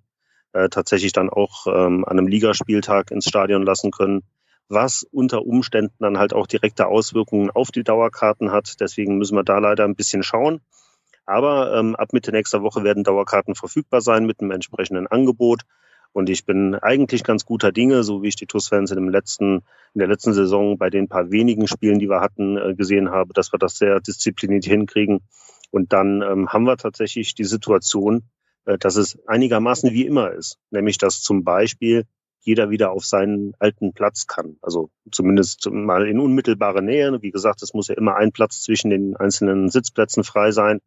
äh, 0.52 0.68
tatsächlich 0.68 1.12
dann 1.12 1.30
auch 1.30 1.66
ähm, 1.66 2.04
an 2.04 2.18
einem 2.18 2.28
Ligaspieltag 2.28 3.10
ins 3.10 3.26
Stadion 3.26 3.64
lassen 3.64 3.90
können 3.90 4.22
was 4.68 5.06
unter 5.10 5.44
Umständen 5.44 5.94
dann 6.00 6.18
halt 6.18 6.32
auch 6.32 6.46
direkte 6.46 6.86
Auswirkungen 6.86 7.50
auf 7.50 7.70
die 7.70 7.84
Dauerkarten 7.84 8.50
hat. 8.50 8.80
Deswegen 8.80 9.18
müssen 9.18 9.36
wir 9.36 9.44
da 9.44 9.58
leider 9.58 9.84
ein 9.84 9.96
bisschen 9.96 10.22
schauen. 10.22 10.60
Aber 11.26 11.74
ähm, 11.76 11.96
ab 11.96 12.12
Mitte 12.12 12.32
nächster 12.32 12.62
Woche 12.62 12.84
werden 12.84 13.04
Dauerkarten 13.04 13.54
verfügbar 13.54 14.00
sein 14.00 14.26
mit 14.26 14.40
einem 14.40 14.50
entsprechenden 14.50 15.06
Angebot. 15.06 15.62
Und 16.12 16.30
ich 16.30 16.46
bin 16.46 16.76
eigentlich 16.76 17.24
ganz 17.24 17.44
guter 17.44 17.72
Dinge, 17.72 18.04
so 18.04 18.22
wie 18.22 18.28
ich 18.28 18.36
die 18.36 18.46
TUS-Fans 18.46 18.90
in, 18.90 18.96
dem 18.96 19.08
letzten, 19.08 19.62
in 19.94 19.98
der 19.98 20.06
letzten 20.06 20.32
Saison 20.32 20.78
bei 20.78 20.88
den 20.88 21.08
paar 21.08 21.30
wenigen 21.30 21.66
Spielen, 21.66 21.98
die 21.98 22.08
wir 22.08 22.20
hatten, 22.20 22.56
äh, 22.56 22.74
gesehen 22.74 23.10
habe, 23.10 23.32
dass 23.34 23.52
wir 23.52 23.58
das 23.58 23.78
sehr 23.78 24.00
diszipliniert 24.00 24.64
hinkriegen. 24.64 25.22
Und 25.70 25.92
dann 25.92 26.22
ähm, 26.22 26.48
haben 26.50 26.64
wir 26.64 26.76
tatsächlich 26.76 27.34
die 27.34 27.44
Situation, 27.44 28.22
äh, 28.64 28.78
dass 28.78 28.94
es 28.94 29.18
einigermaßen 29.26 29.90
wie 29.92 30.06
immer 30.06 30.30
ist. 30.30 30.58
Nämlich, 30.70 30.98
dass 30.98 31.20
zum 31.20 31.42
Beispiel 31.42 32.04
jeder 32.44 32.70
wieder 32.70 32.92
auf 32.92 33.04
seinen 33.04 33.54
alten 33.58 33.92
Platz 33.92 34.26
kann. 34.26 34.56
Also 34.62 34.90
zumindest 35.10 35.68
mal 35.70 36.06
in 36.06 36.20
unmittelbare 36.20 36.82
Nähe. 36.82 37.22
Wie 37.22 37.30
gesagt, 37.30 37.62
es 37.62 37.74
muss 37.74 37.88
ja 37.88 37.96
immer 37.96 38.16
ein 38.16 38.32
Platz 38.32 38.62
zwischen 38.62 38.90
den 38.90 39.16
einzelnen 39.16 39.70
Sitzplätzen 39.70 40.22
frei 40.22 40.52
sein. 40.52 40.80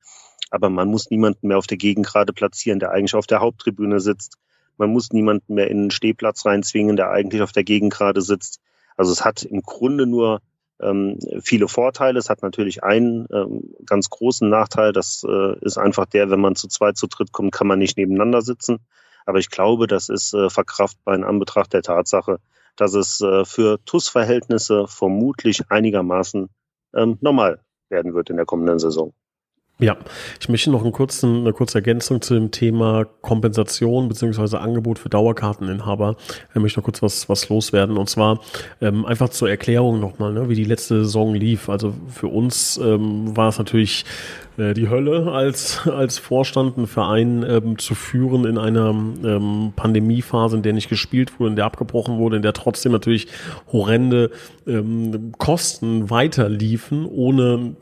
Aber 0.49 0.69
man 0.69 0.87
muss 0.87 1.09
niemanden 1.09 1.47
mehr 1.47 1.57
auf 1.57 1.67
der 1.67 1.77
Gegend 1.77 2.07
gerade 2.07 2.33
platzieren, 2.33 2.79
der 2.79 2.91
eigentlich 2.91 3.15
auf 3.15 3.27
der 3.27 3.39
Haupttribüne 3.39 3.99
sitzt. 3.99 4.37
Man 4.77 4.91
muss 4.91 5.11
niemanden 5.11 5.55
mehr 5.55 5.69
in 5.69 5.79
einen 5.79 5.91
Stehplatz 5.91 6.45
reinzwingen, 6.45 6.95
der 6.95 7.09
eigentlich 7.09 7.41
auf 7.41 7.51
der 7.51 7.63
Gegend 7.63 7.93
gerade 7.93 8.21
sitzt. 8.21 8.61
Also 8.95 9.11
es 9.11 9.25
hat 9.25 9.43
im 9.43 9.61
Grunde 9.61 10.07
nur 10.07 10.41
ähm, 10.79 11.19
viele 11.41 11.67
Vorteile. 11.67 12.19
Es 12.19 12.29
hat 12.29 12.41
natürlich 12.41 12.83
einen 12.83 13.27
ähm, 13.31 13.73
ganz 13.85 14.09
großen 14.09 14.49
Nachteil. 14.49 14.93
Das 14.93 15.25
äh, 15.27 15.57
ist 15.61 15.77
einfach 15.77 16.05
der, 16.05 16.29
wenn 16.29 16.39
man 16.39 16.55
zu 16.55 16.67
zweit, 16.67 16.97
zu 16.97 17.07
dritt 17.07 17.31
kommt, 17.31 17.51
kann 17.51 17.67
man 17.67 17.79
nicht 17.79 17.97
nebeneinander 17.97 18.41
sitzen. 18.41 18.79
Aber 19.25 19.39
ich 19.39 19.49
glaube, 19.49 19.87
das 19.87 20.09
ist 20.09 20.33
äh, 20.33 20.49
verkraftbar 20.49 21.15
in 21.15 21.23
Anbetracht 21.23 21.73
der 21.73 21.81
Tatsache, 21.81 22.39
dass 22.75 22.93
es 22.93 23.19
äh, 23.21 23.43
für 23.43 23.83
TUS-Verhältnisse 23.85 24.87
vermutlich 24.87 25.69
einigermaßen 25.69 26.49
ähm, 26.95 27.17
normal 27.21 27.59
werden 27.89 28.13
wird 28.13 28.29
in 28.29 28.37
der 28.37 28.45
kommenden 28.45 28.79
Saison. 28.79 29.13
Ja, 29.79 29.95
ich 30.39 30.49
möchte 30.49 30.71
noch 30.71 30.81
einen 30.81 30.91
kurzen, 30.91 31.41
eine 31.41 31.53
kurze 31.53 31.77
Ergänzung 31.77 32.19
zu 32.19 32.33
dem 32.33 32.49
Thema 32.49 33.05
Kompensation 33.21 34.07
beziehungsweise 34.07 34.59
Angebot 34.59 34.97
für 34.97 35.09
Dauerkarteninhaber. 35.09 36.15
Ich 36.49 36.59
möchte 36.59 36.79
noch 36.79 36.85
kurz 36.85 37.03
was, 37.03 37.29
was 37.29 37.47
loswerden. 37.49 37.95
Und 37.95 38.09
zwar 38.09 38.39
ähm, 38.81 39.05
einfach 39.05 39.29
zur 39.29 39.51
Erklärung 39.51 39.99
nochmal, 39.99 40.33
ne, 40.33 40.49
wie 40.49 40.55
die 40.55 40.63
letzte 40.63 41.03
Saison 41.03 41.35
lief. 41.35 41.69
Also 41.69 41.93
für 42.09 42.27
uns 42.27 42.77
ähm, 42.77 43.37
war 43.37 43.49
es 43.49 43.59
natürlich 43.59 44.03
die 44.57 44.89
Hölle 44.89 45.31
als, 45.31 45.87
als 45.87 46.17
Vorstand, 46.17 46.77
einen 46.77 46.87
Verein 46.87 47.45
ähm, 47.47 47.77
zu 47.77 47.93
führen 47.93 48.45
in 48.45 48.57
einer 48.57 48.89
ähm, 48.89 49.73
Pandemiephase, 49.75 50.57
in 50.57 50.63
der 50.63 50.73
nicht 50.73 50.89
gespielt 50.89 51.39
wurde, 51.39 51.51
in 51.51 51.55
der 51.55 51.65
abgebrochen 51.65 52.17
wurde, 52.17 52.37
in 52.37 52.41
der 52.41 52.53
trotzdem 52.53 52.91
natürlich 52.91 53.27
horrende 53.71 54.31
ähm, 54.65 55.33
Kosten 55.37 56.09
weiterliefen, 56.09 57.05
ohne 57.05 57.75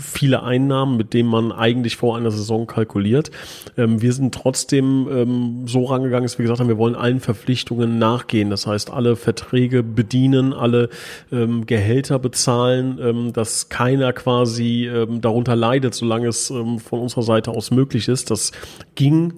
viele 0.00 0.42
Einnahmen, 0.42 0.96
mit 0.96 1.12
denen 1.12 1.28
man 1.28 1.52
eigentlich 1.52 1.96
vor 1.96 2.16
einer 2.16 2.30
Saison 2.30 2.66
kalkuliert. 2.66 3.30
Ähm, 3.76 4.00
wir 4.00 4.14
sind 4.14 4.34
trotzdem 4.34 5.08
ähm, 5.10 5.62
so 5.66 5.84
rangegangen, 5.84 6.24
dass 6.24 6.38
wir 6.38 6.44
gesagt 6.44 6.60
haben, 6.60 6.68
wir 6.68 6.78
wollen 6.78 6.94
allen 6.94 7.20
Verpflichtungen 7.20 7.98
nachgehen. 7.98 8.48
Das 8.48 8.66
heißt, 8.66 8.90
alle 8.90 9.14
Verträge 9.14 9.82
bedienen, 9.82 10.54
alle 10.54 10.88
ähm, 11.30 11.66
Gehälter 11.66 12.18
bezahlen, 12.18 13.32
dass 13.32 13.68
keiner 13.68 14.12
quasi 14.12 14.90
darunter 15.20 15.56
leidet, 15.56 15.94
solange 15.98 16.28
es 16.28 16.50
ähm, 16.50 16.78
von 16.78 17.00
unserer 17.00 17.22
Seite 17.22 17.50
aus 17.50 17.70
möglich 17.70 18.08
ist. 18.08 18.30
Das 18.30 18.52
ging 18.94 19.34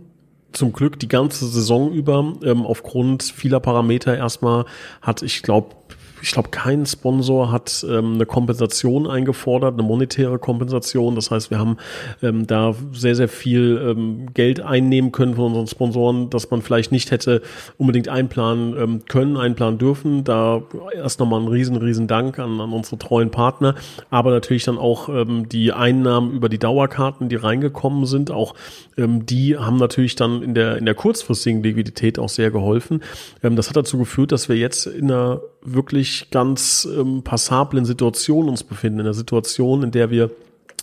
zum 0.53 0.73
Glück 0.73 0.99
die 0.99 1.09
ganze 1.09 1.47
Saison 1.47 1.93
über 1.93 2.35
ähm, 2.43 2.67
aufgrund 2.67 3.23
vieler 3.23 3.61
Parameter 3.61 4.17
erstmal 4.17 4.65
hat, 5.01 5.23
ich 5.23 5.43
glaube, 5.43 5.77
ich 6.23 6.33
glaube, 6.33 6.51
kein 6.51 6.87
Sponsor 6.87 7.51
hat 7.51 7.85
ähm, 7.89 8.15
eine 8.15 8.27
Kompensation 8.27 9.07
eingefordert, 9.07 9.75
eine 9.75 9.83
monetäre 9.83 10.39
Kompensation. 10.39 11.15
Das 11.15 11.31
heißt, 11.31 11.51
wir 11.51 11.59
haben 11.59 11.77
ähm, 12.23 12.47
da 12.47 12.75
sehr, 12.93 13.15
sehr 13.15 13.29
viel 13.29 13.81
ähm, 13.83 14.33
Geld 14.35 14.61
einnehmen 14.61 15.13
können 15.13 15.35
von 15.35 15.47
unseren 15.47 15.67
Sponsoren, 15.67 16.31
dass 16.31 16.51
man 16.51 16.63
vielleicht 16.63 16.93
nicht 16.93 17.11
hätte 17.11 17.43
unbedingt 17.79 18.09
einplanen 18.09 18.77
ähm, 18.77 19.05
können, 19.09 19.37
einplanen 19.37 19.79
dürfen. 19.79 20.25
Da 20.25 20.63
erst 20.95 21.21
nochmal 21.21 21.41
ein 21.41 21.49
riesen, 21.49 21.77
riesen 21.77 22.07
Dank 22.07 22.39
an, 22.39 22.61
an 22.61 22.73
unsere 22.73 22.99
treuen 22.99 23.31
Partner, 23.31 23.75
aber 24.11 24.31
natürlich 24.31 24.65
dann 24.65 24.79
auch 24.79 25.09
ähm, 25.09 25.49
die 25.49 25.73
Einnahmen 25.73 26.33
über 26.33 26.49
die 26.49 26.59
Dauerkarten, 26.59 27.29
die 27.29 27.37
reingekommen 27.37 28.07
sind, 28.07 28.31
auch 28.31 28.55
ähm, 28.97 29.27
die 29.27 29.57
haben 29.57 29.77
natürlich 29.77 30.17
dann 30.17 30.43
in 30.43 30.55
der, 30.55 30.77
in 30.77 30.85
der 30.85 30.95
kurzfristigen 30.95 31.63
Liquidität 31.63 32.19
auch 32.19 32.29
sehr 32.29 32.51
geholfen. 32.51 33.03
Ähm, 33.43 33.57
das 33.57 33.69
hat 33.69 33.77
dazu 33.77 33.99
geführt, 33.99 34.33
dass 34.33 34.49
wir 34.49 34.57
jetzt 34.57 34.87
in 34.87 35.11
einer 35.11 35.41
wirklich 35.63 36.10
ganz 36.31 36.89
ähm, 36.91 37.23
passablen 37.23 37.85
Situation 37.85 38.49
uns 38.49 38.65
befinden, 38.65 39.01
in 39.01 39.07
einer 39.07 39.15
Situation, 39.15 39.83
in 39.83 39.91
der 39.91 40.11
wir 40.11 40.31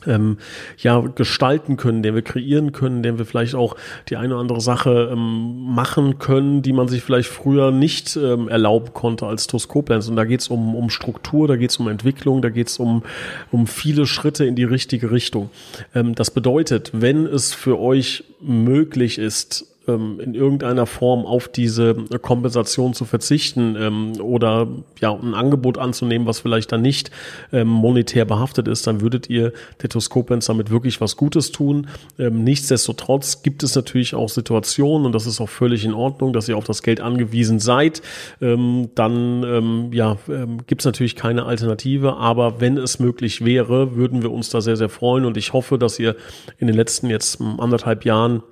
ähm, 0.06 0.38
ja 0.78 1.00
gestalten 1.00 1.78
können, 1.78 2.04
den 2.04 2.16
wir 2.16 2.22
kreieren 2.22 2.72
können, 2.72 3.04
den 3.04 3.18
wir 3.18 3.26
vielleicht 3.26 3.56
auch 3.56 3.76
die 4.10 4.18
eine 4.18 4.34
oder 4.34 4.42
andere 4.42 4.62
Sache 4.62 5.10
ähm, 5.12 5.74
machen 5.74 6.20
können, 6.20 6.62
die 6.62 6.74
man 6.74 6.88
sich 6.88 7.04
vielleicht 7.04 7.30
früher 7.30 7.72
nicht 7.72 8.16
ähm, 8.16 8.48
erlauben 8.48 8.94
konnte 8.94 9.26
als 9.26 9.48
TUS 9.48 9.68
Koblenz. 9.68 10.08
Und 10.08 10.16
da 10.16 10.26
geht 10.26 10.42
es 10.42 10.50
um, 10.50 10.76
um 10.76 10.90
Struktur, 10.90 11.48
da 11.48 11.56
geht 11.56 11.72
es 11.72 11.78
um 11.78 11.88
Entwicklung, 11.88 12.42
da 12.42 12.50
geht 12.50 12.68
es 12.68 12.78
um, 12.78 13.04
um 13.52 13.68
viele 13.68 14.06
Schritte 14.06 14.46
in 14.46 14.56
die 14.56 14.64
richtige 14.64 15.12
Richtung. 15.12 15.50
Ähm, 15.96 16.16
das 16.16 16.32
bedeutet, 16.32 16.92
wenn 16.94 17.26
es 17.26 17.54
für 17.54 17.80
euch 17.80 18.24
möglich 18.40 19.18
ist, 19.18 19.77
ähm, 19.88 20.20
in 20.20 20.34
irgendeiner 20.34 20.86
Form 20.86 21.26
auf 21.26 21.48
diese 21.48 21.96
Kompensation 22.22 22.94
zu 22.94 23.06
verzichten 23.06 23.76
ähm, 23.80 24.22
oder 24.22 24.68
ja 25.00 25.14
ein 25.14 25.34
Angebot 25.34 25.78
anzunehmen, 25.78 26.28
was 26.28 26.40
vielleicht 26.40 26.72
dann 26.72 26.82
nicht 26.82 27.12
ähm, 27.52 27.68
monetär 27.68 28.26
behaftet 28.26 28.68
ist, 28.68 28.88
dann 28.88 29.02
würdet 29.02 29.30
ihr 29.30 29.54
Tetoskopens 29.78 30.46
damit 30.46 30.70
wirklich 30.70 31.02
was 31.02 31.18
Gutes 31.18 31.52
tun. 31.52 31.88
Ähm, 32.20 32.44
nichtsdestotrotz 32.44 33.44
gibt 33.44 33.64
es 33.64 33.76
natürlich 33.76 34.16
auch 34.16 34.30
Situationen 34.30 35.06
und 35.06 35.14
das 35.14 35.26
ist 35.26 35.42
auch 35.42 35.50
völlig 35.50 35.86
in 35.86 35.94
Ordnung, 35.94 36.34
dass 36.34 36.48
ihr 36.50 36.58
auf 36.58 36.66
das 36.66 36.84
Geld 36.84 37.02
angewiesen 37.02 37.60
seid. 37.60 38.02
Ähm, 38.42 38.90
dann 38.96 39.44
ähm, 39.44 39.90
ja 39.94 40.18
ähm, 40.30 40.66
gibt 40.68 40.82
es 40.82 40.86
natürlich 40.86 41.16
keine 41.16 41.46
Alternative, 41.46 42.18
aber 42.18 42.60
wenn 42.60 42.78
es 42.78 43.00
möglich 43.00 43.44
wäre, 43.44 43.96
würden 43.96 44.22
wir 44.22 44.32
uns 44.32 44.50
da 44.50 44.62
sehr 44.62 44.78
sehr 44.78 44.90
freuen 44.90 45.26
und 45.26 45.38
ich 45.38 45.54
hoffe, 45.54 45.78
dass 45.78 46.00
ihr 46.00 46.16
in 46.58 46.68
den 46.68 46.76
letzten 46.76 47.10
jetzt 47.10 47.42
anderthalb 47.42 48.06
Jahren 48.06 48.44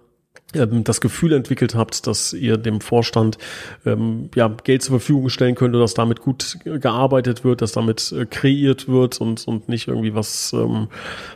das 0.83 1.01
Gefühl 1.01 1.33
entwickelt 1.33 1.75
habt, 1.75 2.07
dass 2.07 2.33
ihr 2.33 2.57
dem 2.57 2.81
Vorstand 2.81 3.37
ähm, 3.85 4.29
ja, 4.35 4.47
Geld 4.47 4.81
zur 4.83 4.99
Verfügung 4.99 5.29
stellen 5.29 5.55
könnt, 5.55 5.75
dass 5.75 5.93
damit 5.93 6.21
gut 6.21 6.57
gearbeitet 6.63 7.43
wird, 7.43 7.61
dass 7.61 7.73
damit 7.73 8.11
äh, 8.11 8.25
kreiert 8.25 8.87
wird 8.87 9.19
und, 9.21 9.47
und 9.47 9.69
nicht 9.69 9.87
irgendwie 9.87 10.15
was, 10.15 10.53
ähm, 10.53 10.87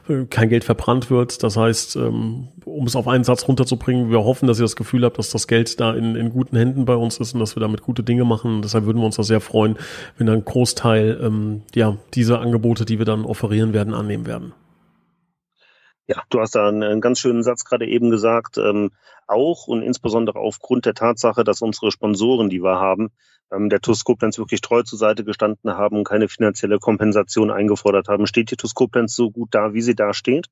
äh, 0.07 0.25
kein 0.25 0.49
Geld 0.49 0.63
verbrannt 0.63 1.09
wird. 1.09 1.43
Das 1.43 1.57
heißt, 1.57 1.95
ähm, 1.97 2.47
um 2.65 2.85
es 2.85 2.95
auf 2.95 3.07
einen 3.07 3.23
Satz 3.23 3.47
runterzubringen, 3.47 4.11
wir 4.11 4.23
hoffen, 4.23 4.47
dass 4.47 4.59
ihr 4.59 4.63
das 4.63 4.75
Gefühl 4.75 5.03
habt, 5.03 5.17
dass 5.17 5.29
das 5.29 5.47
Geld 5.47 5.79
da 5.79 5.93
in, 5.93 6.15
in 6.15 6.29
guten 6.29 6.57
Händen 6.57 6.85
bei 6.85 6.95
uns 6.95 7.17
ist 7.19 7.33
und 7.33 7.39
dass 7.39 7.55
wir 7.55 7.61
damit 7.61 7.81
gute 7.81 8.03
Dinge 8.03 8.25
machen. 8.25 8.55
Und 8.55 8.61
deshalb 8.63 8.85
würden 8.85 8.99
wir 8.99 9.05
uns 9.05 9.15
da 9.15 9.23
sehr 9.23 9.41
freuen, 9.41 9.77
wenn 10.17 10.29
ein 10.29 10.45
Großteil 10.45 11.19
ähm, 11.21 11.61
ja, 11.75 11.97
diese 12.13 12.39
Angebote, 12.39 12.85
die 12.85 12.99
wir 12.99 13.05
dann 13.05 13.25
offerieren 13.25 13.73
werden, 13.73 13.93
annehmen 13.93 14.25
werden. 14.25 14.53
Ja, 16.09 16.23
du 16.31 16.39
hast 16.39 16.55
da 16.55 16.67
einen, 16.67 17.01
ganz 17.01 17.19
schönen 17.19 17.43
Satz 17.43 17.65
gerade 17.65 17.85
eben 17.85 18.09
gesagt. 18.09 18.57
Ähm, 18.57 18.89
auch 19.27 19.67
und 19.67 19.83
insbesondere 19.83 20.39
aufgrund 20.39 20.87
der 20.87 20.95
Tatsache, 20.95 21.43
dass 21.43 21.61
unsere 21.61 21.91
Sponsoren, 21.91 22.49
die 22.49 22.63
wir 22.63 22.79
haben, 22.79 23.09
ähm, 23.51 23.69
der 23.69 23.79
TUS 23.79 24.03
Koblenz 24.05 24.39
wirklich 24.39 24.61
treu 24.61 24.81
zur 24.81 24.97
Seite 24.97 25.23
gestanden 25.23 25.69
haben 25.77 25.97
und 25.97 26.05
keine 26.05 26.27
finanzielle 26.27 26.79
Kompensation 26.79 27.51
eingefordert 27.51 28.07
haben, 28.07 28.25
steht 28.25 28.49
die 28.49 28.55
TUS 28.55 28.73
Koblenz 28.73 29.15
so 29.15 29.29
gut 29.29 29.49
da, 29.51 29.75
wie 29.75 29.83
sie 29.83 29.93
da 29.93 30.15
steht. 30.15 30.47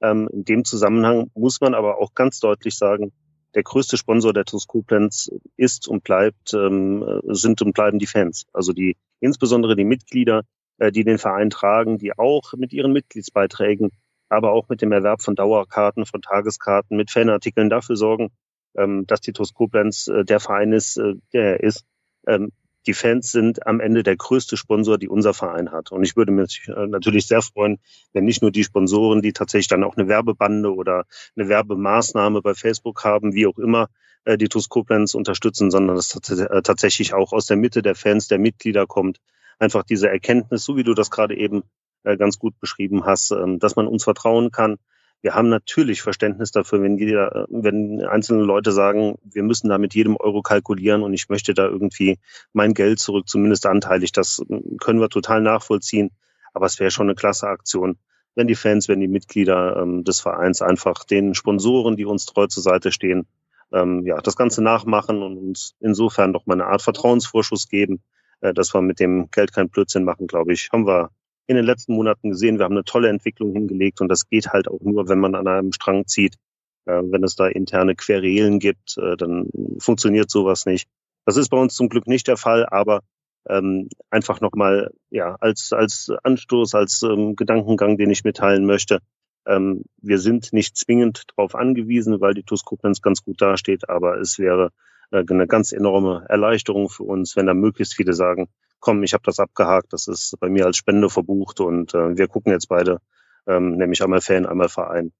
Ähm, 0.00 0.28
in 0.32 0.44
dem 0.44 0.64
Zusammenhang 0.64 1.30
muss 1.34 1.60
man 1.60 1.74
aber 1.74 1.98
auch 1.98 2.14
ganz 2.14 2.40
deutlich 2.40 2.76
sagen, 2.76 3.12
der 3.54 3.62
größte 3.62 3.96
Sponsor 3.98 4.32
der 4.32 4.46
TuS 4.46 4.66
Koblenz 4.66 5.30
ist 5.56 5.86
und 5.86 6.02
bleibt, 6.02 6.54
ähm, 6.54 7.20
sind 7.28 7.62
und 7.62 7.72
bleiben 7.72 8.00
die 8.00 8.06
Fans. 8.06 8.46
Also 8.52 8.72
die, 8.72 8.96
insbesondere 9.20 9.76
die 9.76 9.84
Mitglieder, 9.84 10.42
äh, 10.78 10.90
die 10.90 11.04
den 11.04 11.18
Verein 11.18 11.50
tragen, 11.50 11.98
die 11.98 12.18
auch 12.18 12.54
mit 12.56 12.72
ihren 12.72 12.92
Mitgliedsbeiträgen, 12.92 13.92
aber 14.28 14.52
auch 14.52 14.68
mit 14.68 14.82
dem 14.82 14.92
Erwerb 14.92 15.22
von 15.22 15.34
Dauerkarten, 15.34 16.06
von 16.06 16.22
Tageskarten, 16.22 16.96
mit 16.96 17.10
Fanartikeln 17.10 17.70
dafür 17.70 17.96
sorgen, 17.96 18.30
ähm, 18.76 19.06
dass 19.06 19.20
die 19.20 19.32
TuS 19.32 19.54
Koblenz 19.54 20.08
äh, 20.08 20.24
der 20.24 20.40
Verein 20.40 20.72
ist, 20.72 20.96
äh, 20.96 21.14
der 21.32 21.60
er 21.60 21.60
ist. 21.60 21.84
Ähm, 22.26 22.52
die 22.86 22.94
Fans 22.94 23.32
sind 23.32 23.66
am 23.66 23.80
Ende 23.80 24.02
der 24.02 24.16
größte 24.16 24.56
Sponsor, 24.56 24.98
die 24.98 25.08
unser 25.08 25.34
Verein 25.34 25.72
hat. 25.72 25.92
Und 25.92 26.04
ich 26.04 26.16
würde 26.16 26.32
mich 26.32 26.66
äh, 26.68 26.86
natürlich 26.86 27.26
sehr 27.26 27.42
freuen, 27.42 27.78
wenn 28.12 28.24
nicht 28.24 28.40
nur 28.40 28.50
die 28.50 28.64
Sponsoren, 28.64 29.20
die 29.20 29.32
tatsächlich 29.32 29.68
dann 29.68 29.84
auch 29.84 29.96
eine 29.96 30.08
Werbebande 30.08 30.74
oder 30.74 31.04
eine 31.36 31.48
Werbemaßnahme 31.48 32.40
bei 32.40 32.54
Facebook 32.54 33.04
haben, 33.04 33.34
wie 33.34 33.46
auch 33.46 33.58
immer, 33.58 33.88
äh, 34.24 34.38
die 34.38 34.48
TuS 34.48 34.68
Koblenz 34.68 35.14
unterstützen, 35.14 35.70
sondern 35.70 35.96
dass 35.96 36.14
äh, 36.30 36.62
tatsächlich 36.62 37.14
auch 37.14 37.32
aus 37.32 37.46
der 37.46 37.56
Mitte 37.56 37.82
der 37.82 37.94
Fans, 37.94 38.28
der 38.28 38.38
Mitglieder 38.38 38.86
kommt. 38.86 39.18
Einfach 39.58 39.82
diese 39.82 40.08
Erkenntnis, 40.08 40.64
so 40.64 40.76
wie 40.76 40.84
du 40.84 40.94
das 40.94 41.10
gerade 41.10 41.36
eben 41.36 41.64
ganz 42.04 42.38
gut 42.38 42.58
beschrieben 42.60 43.04
hast, 43.04 43.32
ähm, 43.32 43.58
dass 43.58 43.76
man 43.76 43.86
uns 43.86 44.04
vertrauen 44.04 44.50
kann, 44.50 44.78
wir 45.20 45.34
haben 45.34 45.48
natürlich 45.48 46.00
Verständnis 46.02 46.52
dafür, 46.52 46.80
wenn 46.80 46.96
jeder, 46.96 47.46
wenn 47.50 48.04
einzelne 48.04 48.44
Leute 48.44 48.70
sagen, 48.70 49.16
wir 49.24 49.42
müssen 49.42 49.68
da 49.68 49.76
mit 49.76 49.94
jedem 49.94 50.16
Euro 50.16 50.42
kalkulieren 50.42 51.02
und 51.02 51.12
ich 51.12 51.28
möchte 51.28 51.54
da 51.54 51.66
irgendwie 51.66 52.18
mein 52.52 52.72
Geld 52.72 53.00
zurück, 53.00 53.28
zumindest 53.28 53.66
anteilig. 53.66 54.12
Das 54.12 54.40
können 54.80 55.00
wir 55.00 55.08
total 55.08 55.40
nachvollziehen. 55.40 56.10
Aber 56.54 56.66
es 56.66 56.78
wäre 56.78 56.90
schon 56.90 57.06
eine 57.06 57.16
klasse 57.16 57.48
Aktion, 57.48 57.98
wenn 58.36 58.46
die 58.46 58.54
Fans, 58.54 58.88
wenn 58.88 59.00
die 59.00 59.08
Mitglieder 59.08 59.76
ähm, 59.82 60.04
des 60.04 60.20
Vereins 60.20 60.62
einfach 60.62 61.04
den 61.04 61.34
Sponsoren, 61.34 61.96
die 61.96 62.04
uns 62.04 62.24
treu 62.26 62.46
zur 62.46 62.62
Seite 62.62 62.92
stehen, 62.92 63.26
ähm, 63.72 64.06
ja, 64.06 64.20
das 64.20 64.36
Ganze 64.36 64.62
nachmachen 64.62 65.22
und 65.22 65.36
uns 65.36 65.74
insofern 65.80 66.32
doch 66.32 66.46
mal 66.46 66.54
eine 66.54 66.66
Art 66.66 66.82
Vertrauensvorschuss 66.82 67.68
geben, 67.68 68.02
äh, 68.40 68.54
dass 68.54 68.72
wir 68.72 68.82
mit 68.82 69.00
dem 69.00 69.30
Geld 69.32 69.52
kein 69.52 69.68
Blödsinn 69.68 70.04
machen, 70.04 70.28
glaube 70.28 70.52
ich, 70.52 70.70
haben 70.72 70.86
wir 70.86 71.10
in 71.48 71.56
den 71.56 71.64
letzten 71.64 71.94
Monaten 71.94 72.30
gesehen. 72.30 72.58
Wir 72.58 72.64
haben 72.64 72.74
eine 72.74 72.84
tolle 72.84 73.08
Entwicklung 73.08 73.52
hingelegt 73.52 74.00
und 74.00 74.08
das 74.08 74.28
geht 74.28 74.48
halt 74.48 74.68
auch 74.68 74.80
nur, 74.80 75.08
wenn 75.08 75.18
man 75.18 75.34
an 75.34 75.48
einem 75.48 75.72
Strang 75.72 76.06
zieht. 76.06 76.36
Äh, 76.84 77.02
wenn 77.04 77.24
es 77.24 77.34
da 77.36 77.48
interne 77.48 77.96
Querelen 77.96 78.60
gibt, 78.60 78.96
äh, 78.98 79.16
dann 79.16 79.48
funktioniert 79.80 80.30
sowas 80.30 80.66
nicht. 80.66 80.88
Das 81.24 81.36
ist 81.36 81.48
bei 81.48 81.56
uns 81.58 81.74
zum 81.74 81.88
Glück 81.88 82.06
nicht 82.06 82.28
der 82.28 82.36
Fall, 82.36 82.66
aber 82.66 83.00
ähm, 83.48 83.88
einfach 84.10 84.40
nochmal 84.40 84.92
ja, 85.10 85.36
als, 85.40 85.72
als 85.72 86.12
Anstoß, 86.22 86.74
als 86.74 87.02
ähm, 87.02 87.34
Gedankengang, 87.34 87.96
den 87.96 88.10
ich 88.10 88.24
mitteilen 88.24 88.66
möchte. 88.66 89.00
Ähm, 89.46 89.84
wir 90.02 90.18
sind 90.18 90.52
nicht 90.52 90.76
zwingend 90.76 91.24
darauf 91.34 91.54
angewiesen, 91.54 92.20
weil 92.20 92.34
die 92.34 92.42
TUS 92.42 92.64
Koblenz 92.64 93.00
ganz 93.00 93.22
gut 93.22 93.40
dasteht, 93.40 93.88
aber 93.88 94.20
es 94.20 94.38
wäre 94.38 94.70
eine 95.10 95.46
ganz 95.46 95.72
enorme 95.72 96.26
Erleichterung 96.28 96.88
für 96.88 97.04
uns, 97.04 97.36
wenn 97.36 97.46
da 97.46 97.54
möglichst 97.54 97.94
viele 97.94 98.12
sagen, 98.12 98.48
komm, 98.80 99.02
ich 99.02 99.12
habe 99.12 99.22
das 99.24 99.38
abgehakt, 99.38 99.92
das 99.92 100.06
ist 100.08 100.36
bei 100.40 100.48
mir 100.48 100.66
als 100.66 100.76
Spende 100.76 101.10
verbucht 101.10 101.60
und 101.60 101.94
äh, 101.94 102.16
wir 102.16 102.28
gucken 102.28 102.52
jetzt 102.52 102.68
beide, 102.68 103.00
ähm, 103.46 103.76
nämlich 103.76 104.02
einmal 104.02 104.20
Fan, 104.20 104.46
einmal 104.46 104.68
Verein, 104.68 105.12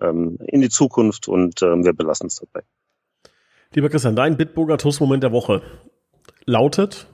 ähm, 0.00 0.38
in 0.46 0.60
die 0.60 0.68
Zukunft 0.68 1.28
und 1.28 1.62
ähm, 1.62 1.84
wir 1.84 1.92
belassen 1.92 2.26
es 2.26 2.36
dabei. 2.36 2.66
Lieber 3.72 3.88
Christian, 3.88 4.16
dein 4.16 4.36
Bitburger 4.36 4.78
Toastmoment 4.78 5.22
der 5.22 5.32
Woche 5.32 5.62
lautet? 6.44 7.06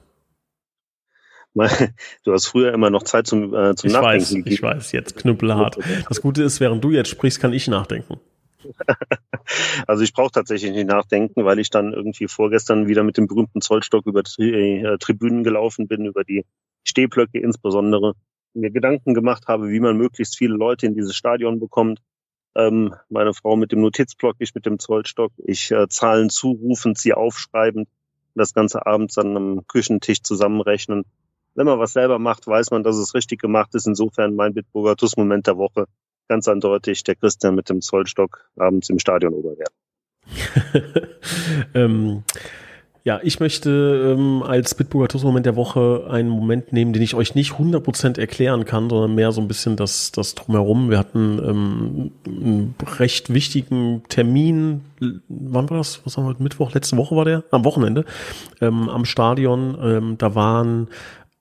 Du 2.23 2.33
hast 2.33 2.47
früher 2.47 2.73
immer 2.73 2.89
noch 2.89 3.03
Zeit 3.03 3.27
zum, 3.27 3.53
äh, 3.53 3.75
zum 3.75 3.87
ich 3.87 3.93
Nachdenken. 3.93 4.45
Weiß, 4.45 4.51
ich 4.51 4.61
weiß, 4.63 4.91
jetzt 4.91 5.17
knüppelhart. 5.17 5.77
Das 6.09 6.21
Gute 6.21 6.43
ist, 6.43 6.59
während 6.59 6.83
du 6.83 6.89
jetzt 6.89 7.09
sprichst, 7.09 7.39
kann 7.39 7.53
ich 7.53 7.67
nachdenken. 7.67 8.19
also 9.87 10.03
ich 10.03 10.13
brauche 10.13 10.31
tatsächlich 10.31 10.71
nicht 10.71 10.87
nachdenken, 10.87 11.45
weil 11.45 11.59
ich 11.59 11.69
dann 11.69 11.93
irgendwie 11.93 12.27
vorgestern 12.27 12.87
wieder 12.87 13.03
mit 13.03 13.17
dem 13.17 13.27
berühmten 13.27 13.61
Zollstock 13.61 14.05
über 14.05 14.23
Tri 14.23 14.81
äh, 14.81 14.97
Tribünen 14.97 15.43
gelaufen 15.43 15.87
bin, 15.87 16.05
über 16.05 16.23
die 16.23 16.45
Stehblöcke 16.83 17.39
insbesondere, 17.39 18.13
mir 18.53 18.71
Gedanken 18.71 19.13
gemacht 19.13 19.47
habe, 19.47 19.69
wie 19.69 19.79
man 19.79 19.97
möglichst 19.97 20.37
viele 20.37 20.55
Leute 20.55 20.85
in 20.85 20.95
dieses 20.95 21.15
Stadion 21.15 21.59
bekommt. 21.59 21.99
Ähm, 22.55 22.93
meine 23.09 23.33
Frau 23.33 23.55
mit 23.55 23.71
dem 23.71 23.81
Notizblock, 23.81 24.35
ich 24.39 24.53
mit 24.53 24.65
dem 24.65 24.77
Zollstock, 24.77 25.31
ich 25.37 25.71
äh, 25.71 25.87
Zahlen 25.87 26.29
zurufend, 26.29 26.97
sie 26.99 27.13
aufschreibend, 27.13 27.89
das 28.35 28.53
ganze 28.53 28.85
abends 28.85 29.15
dann 29.15 29.35
am 29.35 29.67
Küchentisch 29.67 30.21
zusammenrechnen. 30.21 31.03
Wenn 31.55 31.65
man 31.65 31.79
was 31.79 31.93
selber 31.93 32.19
macht, 32.19 32.45
weiß 32.45 32.71
man, 32.71 32.83
dass 32.83 32.97
es 32.97 33.13
richtig 33.13 33.39
gemacht 33.41 33.73
ist. 33.75 33.87
Insofern 33.87 34.35
mein 34.35 34.53
Bitburger 34.53 34.95
TUS-Moment 34.95 35.47
der 35.47 35.57
Woche 35.57 35.85
ganz 36.27 36.47
eindeutig 36.47 37.03
der 37.03 37.15
Christian 37.15 37.55
mit 37.55 37.69
dem 37.69 37.81
Zollstock 37.81 38.49
abends 38.57 38.89
im 38.89 38.99
Stadion 38.99 39.33
Oberwert. 39.33 39.73
ähm, 41.73 42.23
ja, 43.05 43.19
ich 43.21 43.41
möchte 43.41 44.15
ähm, 44.15 44.43
als 44.43 44.75
Bitburger 44.75 45.09
TUS-Moment 45.09 45.45
der 45.45 45.57
Woche 45.57 46.07
einen 46.09 46.29
Moment 46.29 46.71
nehmen, 46.71 46.93
den 46.93 47.01
ich 47.01 47.15
euch 47.15 47.35
nicht 47.35 47.51
100% 47.51 48.17
erklären 48.17 48.63
kann, 48.63 48.89
sondern 48.89 49.13
mehr 49.13 49.33
so 49.33 49.41
ein 49.41 49.49
bisschen 49.49 49.75
das, 49.75 50.13
das 50.13 50.35
Drumherum. 50.35 50.89
Wir 50.89 50.99
hatten 50.99 51.37
ähm, 51.45 52.11
einen 52.25 52.75
recht 52.99 53.33
wichtigen 53.33 54.03
Termin, 54.07 54.85
wann 55.27 55.69
war 55.69 55.77
das? 55.77 55.99
Was 56.05 56.15
haben 56.15 56.27
wir? 56.27 56.35
Mittwoch? 56.39 56.73
Letzte 56.73 56.95
Woche 56.95 57.13
war 57.17 57.25
der? 57.25 57.43
Am 57.51 57.65
Wochenende 57.65 58.05
ähm, 58.61 58.87
am 58.87 59.03
Stadion. 59.03 59.77
Ähm, 59.81 60.17
da 60.17 60.33
waren 60.33 60.87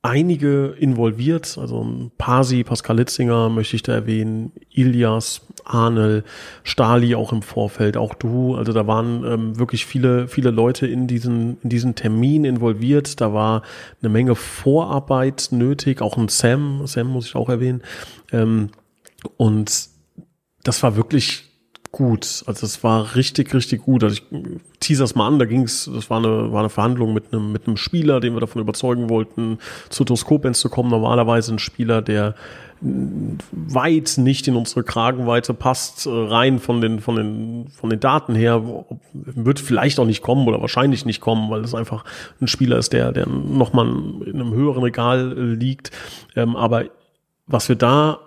einige 0.02 0.74
involviert, 0.78 1.56
also 1.56 2.10
Pasi, 2.18 2.64
Pascal 2.64 2.96
Litzinger 2.96 3.48
möchte 3.48 3.76
ich 3.76 3.84
da 3.84 3.92
erwähnen, 3.92 4.50
Ilias, 4.68 5.42
Arnel, 5.64 6.24
Stali 6.64 7.14
auch 7.14 7.32
im 7.32 7.42
Vorfeld, 7.42 7.96
auch 7.96 8.14
du, 8.14 8.56
also 8.56 8.72
da 8.72 8.88
waren 8.88 9.24
ähm, 9.24 9.58
wirklich 9.60 9.86
viele, 9.86 10.26
viele 10.26 10.50
Leute 10.50 10.88
in 10.88 11.06
diesen, 11.06 11.58
in 11.62 11.70
diesen 11.70 11.94
Termin 11.94 12.44
involviert, 12.44 13.20
da 13.20 13.32
war 13.32 13.62
eine 14.00 14.08
Menge 14.08 14.34
Vorarbeit 14.34 15.48
nötig, 15.52 16.02
auch 16.02 16.16
ein 16.16 16.28
Sam, 16.28 16.84
Sam 16.86 17.06
muss 17.06 17.26
ich 17.26 17.36
auch 17.36 17.48
erwähnen, 17.48 17.82
ähm, 18.32 18.70
und 19.36 19.88
das 20.64 20.82
war 20.82 20.96
wirklich 20.96 21.51
gut. 21.92 22.42
Also 22.46 22.66
es 22.66 22.82
war 22.82 23.14
richtig, 23.14 23.54
richtig 23.54 23.82
gut. 23.84 24.02
Also 24.02 24.16
ich 24.16 24.24
teaser 24.80 25.04
es 25.04 25.14
mal 25.14 25.28
an, 25.28 25.38
da 25.38 25.44
ging 25.44 25.62
es, 25.62 25.88
das 25.92 26.10
war 26.10 26.18
eine, 26.18 26.50
war 26.50 26.60
eine 26.60 26.70
Verhandlung 26.70 27.12
mit 27.12 27.32
einem, 27.32 27.52
mit 27.52 27.66
einem 27.66 27.76
Spieler, 27.76 28.18
den 28.18 28.34
wir 28.34 28.40
davon 28.40 28.62
überzeugen 28.62 29.10
wollten, 29.10 29.58
zu 29.90 30.04
Toskopens 30.04 30.58
zu 30.58 30.70
kommen. 30.70 30.90
Normalerweise 30.90 31.54
ein 31.54 31.58
Spieler, 31.58 32.02
der 32.02 32.34
weit 32.82 34.14
nicht 34.16 34.48
in 34.48 34.56
unsere 34.56 34.82
Kragenweite 34.82 35.54
passt, 35.54 36.06
äh, 36.06 36.10
rein 36.10 36.58
von 36.58 36.80
den, 36.80 36.98
von 36.98 37.14
den, 37.14 37.68
von 37.68 37.90
den 37.90 38.00
Daten 38.00 38.34
her, 38.34 38.60
wird 39.12 39.60
vielleicht 39.60 40.00
auch 40.00 40.04
nicht 40.04 40.22
kommen 40.22 40.48
oder 40.48 40.60
wahrscheinlich 40.60 41.06
nicht 41.06 41.20
kommen, 41.20 41.48
weil 41.48 41.60
es 41.60 41.76
einfach 41.76 42.04
ein 42.40 42.48
Spieler 42.48 42.78
ist, 42.78 42.92
der, 42.92 43.12
der 43.12 43.28
nochmal 43.28 43.86
in 43.86 44.34
einem 44.34 44.52
höheren 44.52 44.82
Regal 44.82 45.32
liegt. 45.54 45.92
Ähm, 46.34 46.56
aber 46.56 46.86
was 47.46 47.68
wir 47.68 47.76
da 47.76 48.18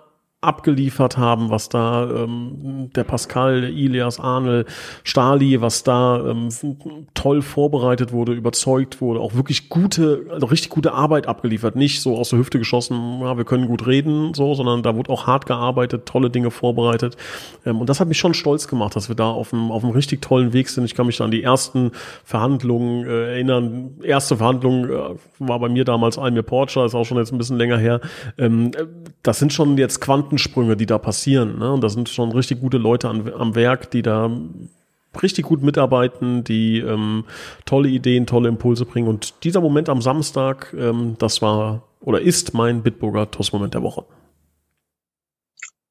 abgeliefert 0.46 1.18
haben, 1.18 1.50
was 1.50 1.68
da 1.68 2.08
ähm, 2.08 2.90
der 2.94 3.04
Pascal, 3.04 3.64
Ilias, 3.64 4.20
Arnel, 4.20 4.66
Stali, 5.04 5.60
was 5.60 5.82
da 5.82 6.24
ähm, 6.30 6.48
toll 7.14 7.42
vorbereitet 7.42 8.12
wurde, 8.12 8.32
überzeugt 8.32 9.00
wurde, 9.00 9.20
auch 9.20 9.34
wirklich 9.34 9.68
gute, 9.68 10.26
also 10.30 10.46
richtig 10.46 10.70
gute 10.70 10.92
Arbeit 10.92 11.26
abgeliefert, 11.26 11.76
nicht 11.76 12.00
so 12.00 12.16
aus 12.16 12.30
der 12.30 12.38
Hüfte 12.38 12.58
geschossen, 12.58 13.20
ja, 13.20 13.36
wir 13.36 13.44
können 13.44 13.66
gut 13.66 13.86
reden, 13.86 14.34
so, 14.34 14.54
sondern 14.54 14.82
da 14.82 14.96
wurde 14.96 15.10
auch 15.10 15.26
hart 15.26 15.46
gearbeitet, 15.46 16.06
tolle 16.06 16.30
Dinge 16.30 16.50
vorbereitet 16.50 17.16
ähm, 17.64 17.80
und 17.80 17.88
das 17.88 18.00
hat 18.00 18.08
mich 18.08 18.18
schon 18.18 18.34
stolz 18.34 18.68
gemacht, 18.68 18.96
dass 18.96 19.08
wir 19.08 19.16
da 19.16 19.30
auf 19.30 19.52
einem 19.52 19.70
auf 19.70 19.84
einem 19.84 19.92
richtig 19.92 20.22
tollen 20.22 20.52
Weg 20.52 20.68
sind. 20.68 20.84
Ich 20.84 20.94
kann 20.94 21.06
mich 21.06 21.16
da 21.16 21.24
an 21.24 21.30
die 21.30 21.42
ersten 21.42 21.92
Verhandlungen 22.24 23.06
äh, 23.06 23.32
erinnern. 23.32 23.94
Erste 24.02 24.36
Verhandlung 24.36 24.88
äh, 24.88 25.14
war 25.38 25.58
bei 25.58 25.68
mir 25.68 25.84
damals 25.84 26.18
Almir 26.18 26.42
Porcher, 26.42 26.84
ist 26.84 26.94
auch 26.94 27.04
schon 27.04 27.18
jetzt 27.18 27.32
ein 27.32 27.38
bisschen 27.38 27.58
länger 27.58 27.78
her. 27.78 28.00
Ähm, 28.38 28.70
das 29.22 29.38
sind 29.38 29.52
schon 29.52 29.76
jetzt 29.76 30.00
Quanten 30.00 30.35
Quantensprünge, 30.36 30.76
die 30.76 30.86
da 30.86 30.98
passieren. 30.98 31.58
Ne? 31.58 31.72
Und 31.72 31.82
da 31.82 31.88
sind 31.88 32.08
schon 32.08 32.32
richtig 32.32 32.60
gute 32.60 32.78
Leute 32.78 33.08
an, 33.08 33.32
am 33.32 33.54
Werk, 33.54 33.90
die 33.90 34.02
da 34.02 34.30
richtig 35.22 35.46
gut 35.46 35.62
mitarbeiten, 35.62 36.44
die 36.44 36.78
ähm, 36.78 37.24
tolle 37.64 37.88
Ideen, 37.88 38.26
tolle 38.26 38.48
Impulse 38.48 38.84
bringen. 38.84 39.08
Und 39.08 39.44
dieser 39.44 39.60
Moment 39.60 39.88
am 39.88 40.02
Samstag, 40.02 40.74
ähm, 40.78 41.16
das 41.18 41.40
war 41.40 41.82
oder 42.00 42.20
ist 42.20 42.52
mein 42.52 42.82
Bitburger 42.82 43.30
Toastmoment 43.30 43.72
der 43.72 43.82
Woche. 43.82 44.04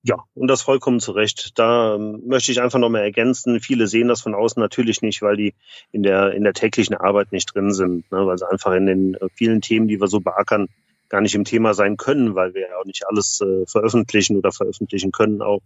Ja, 0.04 0.18
und 0.36 0.48
das 0.48 0.62
vollkommen 0.62 1.00
zu 1.00 1.14
Recht. 1.14 1.58
Da 1.58 1.96
ähm, 1.96 2.22
möchte 2.28 2.52
ich 2.52 2.62
einfach 2.62 2.78
nochmal 2.78 3.02
ergänzen. 3.02 3.60
Viele 3.60 3.88
sehen 3.88 4.08
das 4.08 4.22
von 4.22 4.36
außen 4.36 4.62
natürlich 4.62 5.02
nicht, 5.02 5.24
weil 5.24 5.36
die 5.36 5.56
in 5.92 6.04
der, 6.04 6.34
in 6.34 6.44
der 6.44 6.54
täglichen 6.54 6.96
Arbeit 6.96 7.32
nicht 7.32 7.56
drin 7.56 7.74
sind, 7.74 8.12
ne? 8.12 8.28
weil 8.28 8.38
sie 8.38 8.48
einfach 8.48 8.74
in 8.74 8.86
den 8.86 9.16
äh, 9.16 9.28
vielen 9.34 9.62
Themen, 9.62 9.88
die 9.88 10.00
wir 10.00 10.08
so 10.08 10.20
beackern, 10.20 10.68
gar 11.10 11.22
nicht 11.22 11.36
im 11.36 11.46
Thema 11.46 11.74
sein 11.74 11.98
können, 11.98 12.36
weil 12.36 12.54
wir 12.54 12.62
ja 12.70 12.78
auch 12.80 12.86
nicht 12.86 13.08
alles 13.08 13.42
äh, 13.42 13.66
veröffentlichen 13.66 14.38
oder 14.38 14.52
veröffentlichen 14.52 15.12
können 15.12 15.42
auch. 15.42 15.62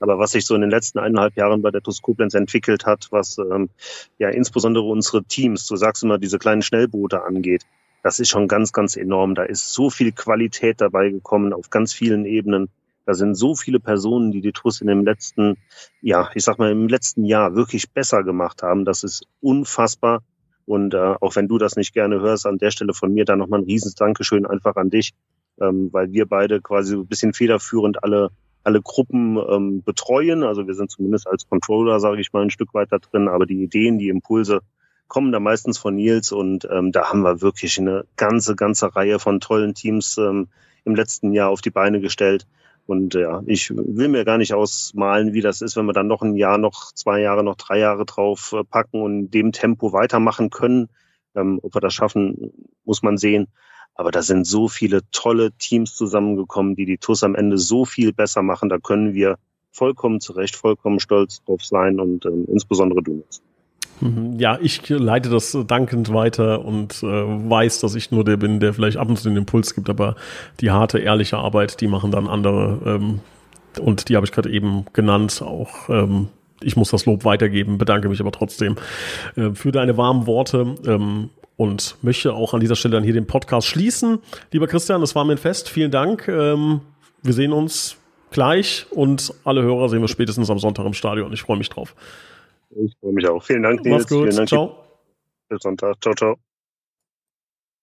Aber 0.00 0.18
was 0.18 0.32
sich 0.32 0.46
so 0.46 0.54
in 0.54 0.60
den 0.60 0.70
letzten 0.70 0.98
eineinhalb 0.98 1.36
Jahren 1.36 1.62
bei 1.62 1.70
der 1.70 1.82
TuS 1.82 2.02
Koblenz 2.02 2.34
entwickelt 2.34 2.86
hat, 2.86 3.08
was 3.10 3.38
ähm, 3.38 3.68
ja 4.18 4.28
insbesondere 4.28 4.84
unsere 4.84 5.24
Teams, 5.24 5.66
du 5.66 5.76
sagst 5.76 6.04
immer, 6.04 6.18
diese 6.18 6.38
kleinen 6.38 6.62
Schnellboote 6.62 7.22
angeht, 7.22 7.66
das 8.02 8.20
ist 8.20 8.28
schon 8.28 8.48
ganz, 8.48 8.72
ganz 8.72 8.96
enorm. 8.96 9.34
Da 9.34 9.42
ist 9.42 9.72
so 9.72 9.90
viel 9.90 10.12
Qualität 10.12 10.80
dabei 10.80 11.10
gekommen 11.10 11.52
auf 11.52 11.70
ganz 11.70 11.92
vielen 11.92 12.26
Ebenen. 12.26 12.68
Da 13.06 13.14
sind 13.14 13.34
so 13.34 13.54
viele 13.54 13.80
Personen, 13.80 14.30
die 14.30 14.40
die 14.40 14.52
TuS 14.52 14.80
in 14.80 14.86
dem 14.86 15.04
letzten, 15.04 15.56
ja, 16.00 16.30
ich 16.34 16.44
sag 16.44 16.58
mal, 16.58 16.70
im 16.70 16.88
letzten 16.88 17.24
Jahr 17.24 17.54
wirklich 17.54 17.90
besser 17.90 18.22
gemacht 18.22 18.62
haben. 18.62 18.84
Das 18.84 19.02
ist 19.02 19.24
unfassbar. 19.40 20.22
Und 20.68 20.92
äh, 20.92 21.14
auch 21.20 21.34
wenn 21.34 21.48
du 21.48 21.56
das 21.56 21.76
nicht 21.76 21.94
gerne 21.94 22.20
hörst, 22.20 22.46
an 22.46 22.58
der 22.58 22.70
Stelle 22.70 22.92
von 22.92 23.12
mir 23.12 23.24
dann 23.24 23.38
nochmal 23.38 23.60
ein 23.60 23.64
riesen 23.64 23.92
Dankeschön 23.96 24.44
einfach 24.44 24.76
an 24.76 24.90
dich, 24.90 25.12
ähm, 25.60 25.88
weil 25.92 26.12
wir 26.12 26.26
beide 26.26 26.60
quasi 26.60 26.92
so 26.92 27.00
ein 27.00 27.06
bisschen 27.06 27.32
federführend 27.32 28.04
alle 28.04 28.30
alle 28.64 28.82
Gruppen 28.82 29.38
ähm, 29.38 29.82
betreuen. 29.82 30.42
Also 30.42 30.66
wir 30.66 30.74
sind 30.74 30.90
zumindest 30.90 31.26
als 31.26 31.48
Controller, 31.48 32.00
sage 32.00 32.20
ich 32.20 32.32
mal, 32.34 32.42
ein 32.42 32.50
Stück 32.50 32.74
weiter 32.74 32.98
drin, 32.98 33.28
aber 33.28 33.46
die 33.46 33.62
Ideen, 33.62 33.98
die 33.98 34.10
Impulse 34.10 34.60
kommen 35.06 35.32
da 35.32 35.40
meistens 35.40 35.78
von 35.78 35.94
Nils 35.94 36.32
und 36.32 36.68
ähm, 36.70 36.92
da 36.92 37.08
haben 37.08 37.22
wir 37.22 37.40
wirklich 37.40 37.78
eine 37.78 38.04
ganze, 38.16 38.56
ganze 38.56 38.94
Reihe 38.94 39.18
von 39.18 39.40
tollen 39.40 39.74
Teams 39.74 40.18
ähm, 40.18 40.48
im 40.84 40.94
letzten 40.94 41.32
Jahr 41.32 41.48
auf 41.48 41.62
die 41.62 41.70
Beine 41.70 42.00
gestellt. 42.00 42.46
Und 42.88 43.12
ja, 43.12 43.42
ich 43.44 43.68
will 43.70 44.08
mir 44.08 44.24
gar 44.24 44.38
nicht 44.38 44.54
ausmalen, 44.54 45.34
wie 45.34 45.42
das 45.42 45.60
ist, 45.60 45.76
wenn 45.76 45.84
wir 45.84 45.92
dann 45.92 46.06
noch 46.06 46.22
ein 46.22 46.36
Jahr, 46.36 46.56
noch 46.56 46.90
zwei 46.94 47.20
Jahre, 47.20 47.44
noch 47.44 47.56
drei 47.56 47.78
Jahre 47.78 48.06
drauf 48.06 48.54
äh, 48.54 48.64
packen 48.64 49.02
und 49.02 49.18
in 49.18 49.30
dem 49.30 49.52
Tempo 49.52 49.92
weitermachen 49.92 50.48
können. 50.48 50.88
Ähm, 51.34 51.60
ob 51.62 51.74
wir 51.74 51.82
das 51.82 51.92
schaffen, 51.92 52.50
muss 52.86 53.02
man 53.02 53.18
sehen. 53.18 53.48
Aber 53.94 54.10
da 54.10 54.22
sind 54.22 54.46
so 54.46 54.68
viele 54.68 55.02
tolle 55.10 55.52
Teams 55.52 55.94
zusammengekommen, 55.96 56.76
die 56.76 56.86
die 56.86 56.96
TUS 56.96 57.24
am 57.24 57.34
Ende 57.34 57.58
so 57.58 57.84
viel 57.84 58.14
besser 58.14 58.40
machen. 58.40 58.70
Da 58.70 58.78
können 58.78 59.12
wir 59.12 59.36
vollkommen 59.70 60.22
zurecht, 60.22 60.56
vollkommen 60.56 60.98
stolz 60.98 61.44
drauf 61.44 61.62
sein 61.62 62.00
und 62.00 62.24
ähm, 62.24 62.46
insbesondere 62.48 63.02
du. 63.02 63.16
Jetzt. 63.16 63.42
Mhm. 64.00 64.38
Ja, 64.38 64.58
ich 64.60 64.88
leite 64.88 65.28
das 65.28 65.56
dankend 65.66 66.12
weiter 66.12 66.64
und 66.64 67.02
äh, 67.02 67.06
weiß, 67.06 67.80
dass 67.80 67.94
ich 67.94 68.10
nur 68.10 68.24
der 68.24 68.36
bin, 68.36 68.60
der 68.60 68.74
vielleicht 68.74 68.96
ab 68.96 69.08
und 69.08 69.16
zu 69.16 69.28
den 69.28 69.36
Impuls 69.36 69.74
gibt, 69.74 69.90
aber 69.90 70.16
die 70.60 70.70
harte, 70.70 70.98
ehrliche 70.98 71.38
Arbeit, 71.38 71.80
die 71.80 71.88
machen 71.88 72.10
dann 72.10 72.26
andere. 72.26 72.78
Ähm, 72.84 73.20
und 73.80 74.08
die 74.08 74.16
habe 74.16 74.26
ich 74.26 74.32
gerade 74.32 74.50
eben 74.50 74.86
genannt, 74.92 75.42
auch 75.42 75.88
ähm, 75.88 76.28
ich 76.60 76.76
muss 76.76 76.90
das 76.90 77.06
Lob 77.06 77.24
weitergeben, 77.24 77.78
bedanke 77.78 78.08
mich 78.08 78.20
aber 78.20 78.32
trotzdem 78.32 78.76
äh, 79.36 79.50
für 79.52 79.72
deine 79.72 79.96
warmen 79.96 80.26
Worte 80.26 80.74
ähm, 80.86 81.30
und 81.56 81.96
möchte 82.02 82.32
auch 82.34 82.54
an 82.54 82.60
dieser 82.60 82.76
Stelle 82.76 82.94
dann 82.94 83.04
hier 83.04 83.12
den 83.12 83.26
Podcast 83.26 83.66
schließen. 83.66 84.18
Lieber 84.52 84.66
Christian, 84.66 85.00
das 85.00 85.14
war 85.14 85.24
mir 85.24 85.32
ein 85.32 85.38
Fest. 85.38 85.68
Vielen 85.68 85.90
Dank. 85.90 86.28
Ähm, 86.28 86.80
wir 87.22 87.32
sehen 87.32 87.52
uns 87.52 87.96
gleich 88.30 88.86
und 88.90 89.34
alle 89.44 89.62
Hörer 89.62 89.88
sehen 89.88 90.00
wir 90.00 90.08
spätestens 90.08 90.50
am 90.50 90.58
Sonntag 90.58 90.86
im 90.86 90.94
Stadion. 90.94 91.32
Ich 91.32 91.42
freue 91.42 91.58
mich 91.58 91.68
drauf. 91.68 91.94
Ich 92.70 92.96
freue 93.00 93.12
mich 93.12 93.26
auch. 93.28 93.42
Vielen 93.42 93.62
Dank, 93.62 93.82
Nils. 93.84 94.02
Mach's 94.02 94.08
gut. 94.08 94.22
Vielen 94.24 94.36
Dank. 94.36 94.48
Ciao. 94.48 94.84
Bis 95.48 95.62
Sonntag. 95.62 95.96
Ciao, 96.02 96.14
ciao. 96.14 96.36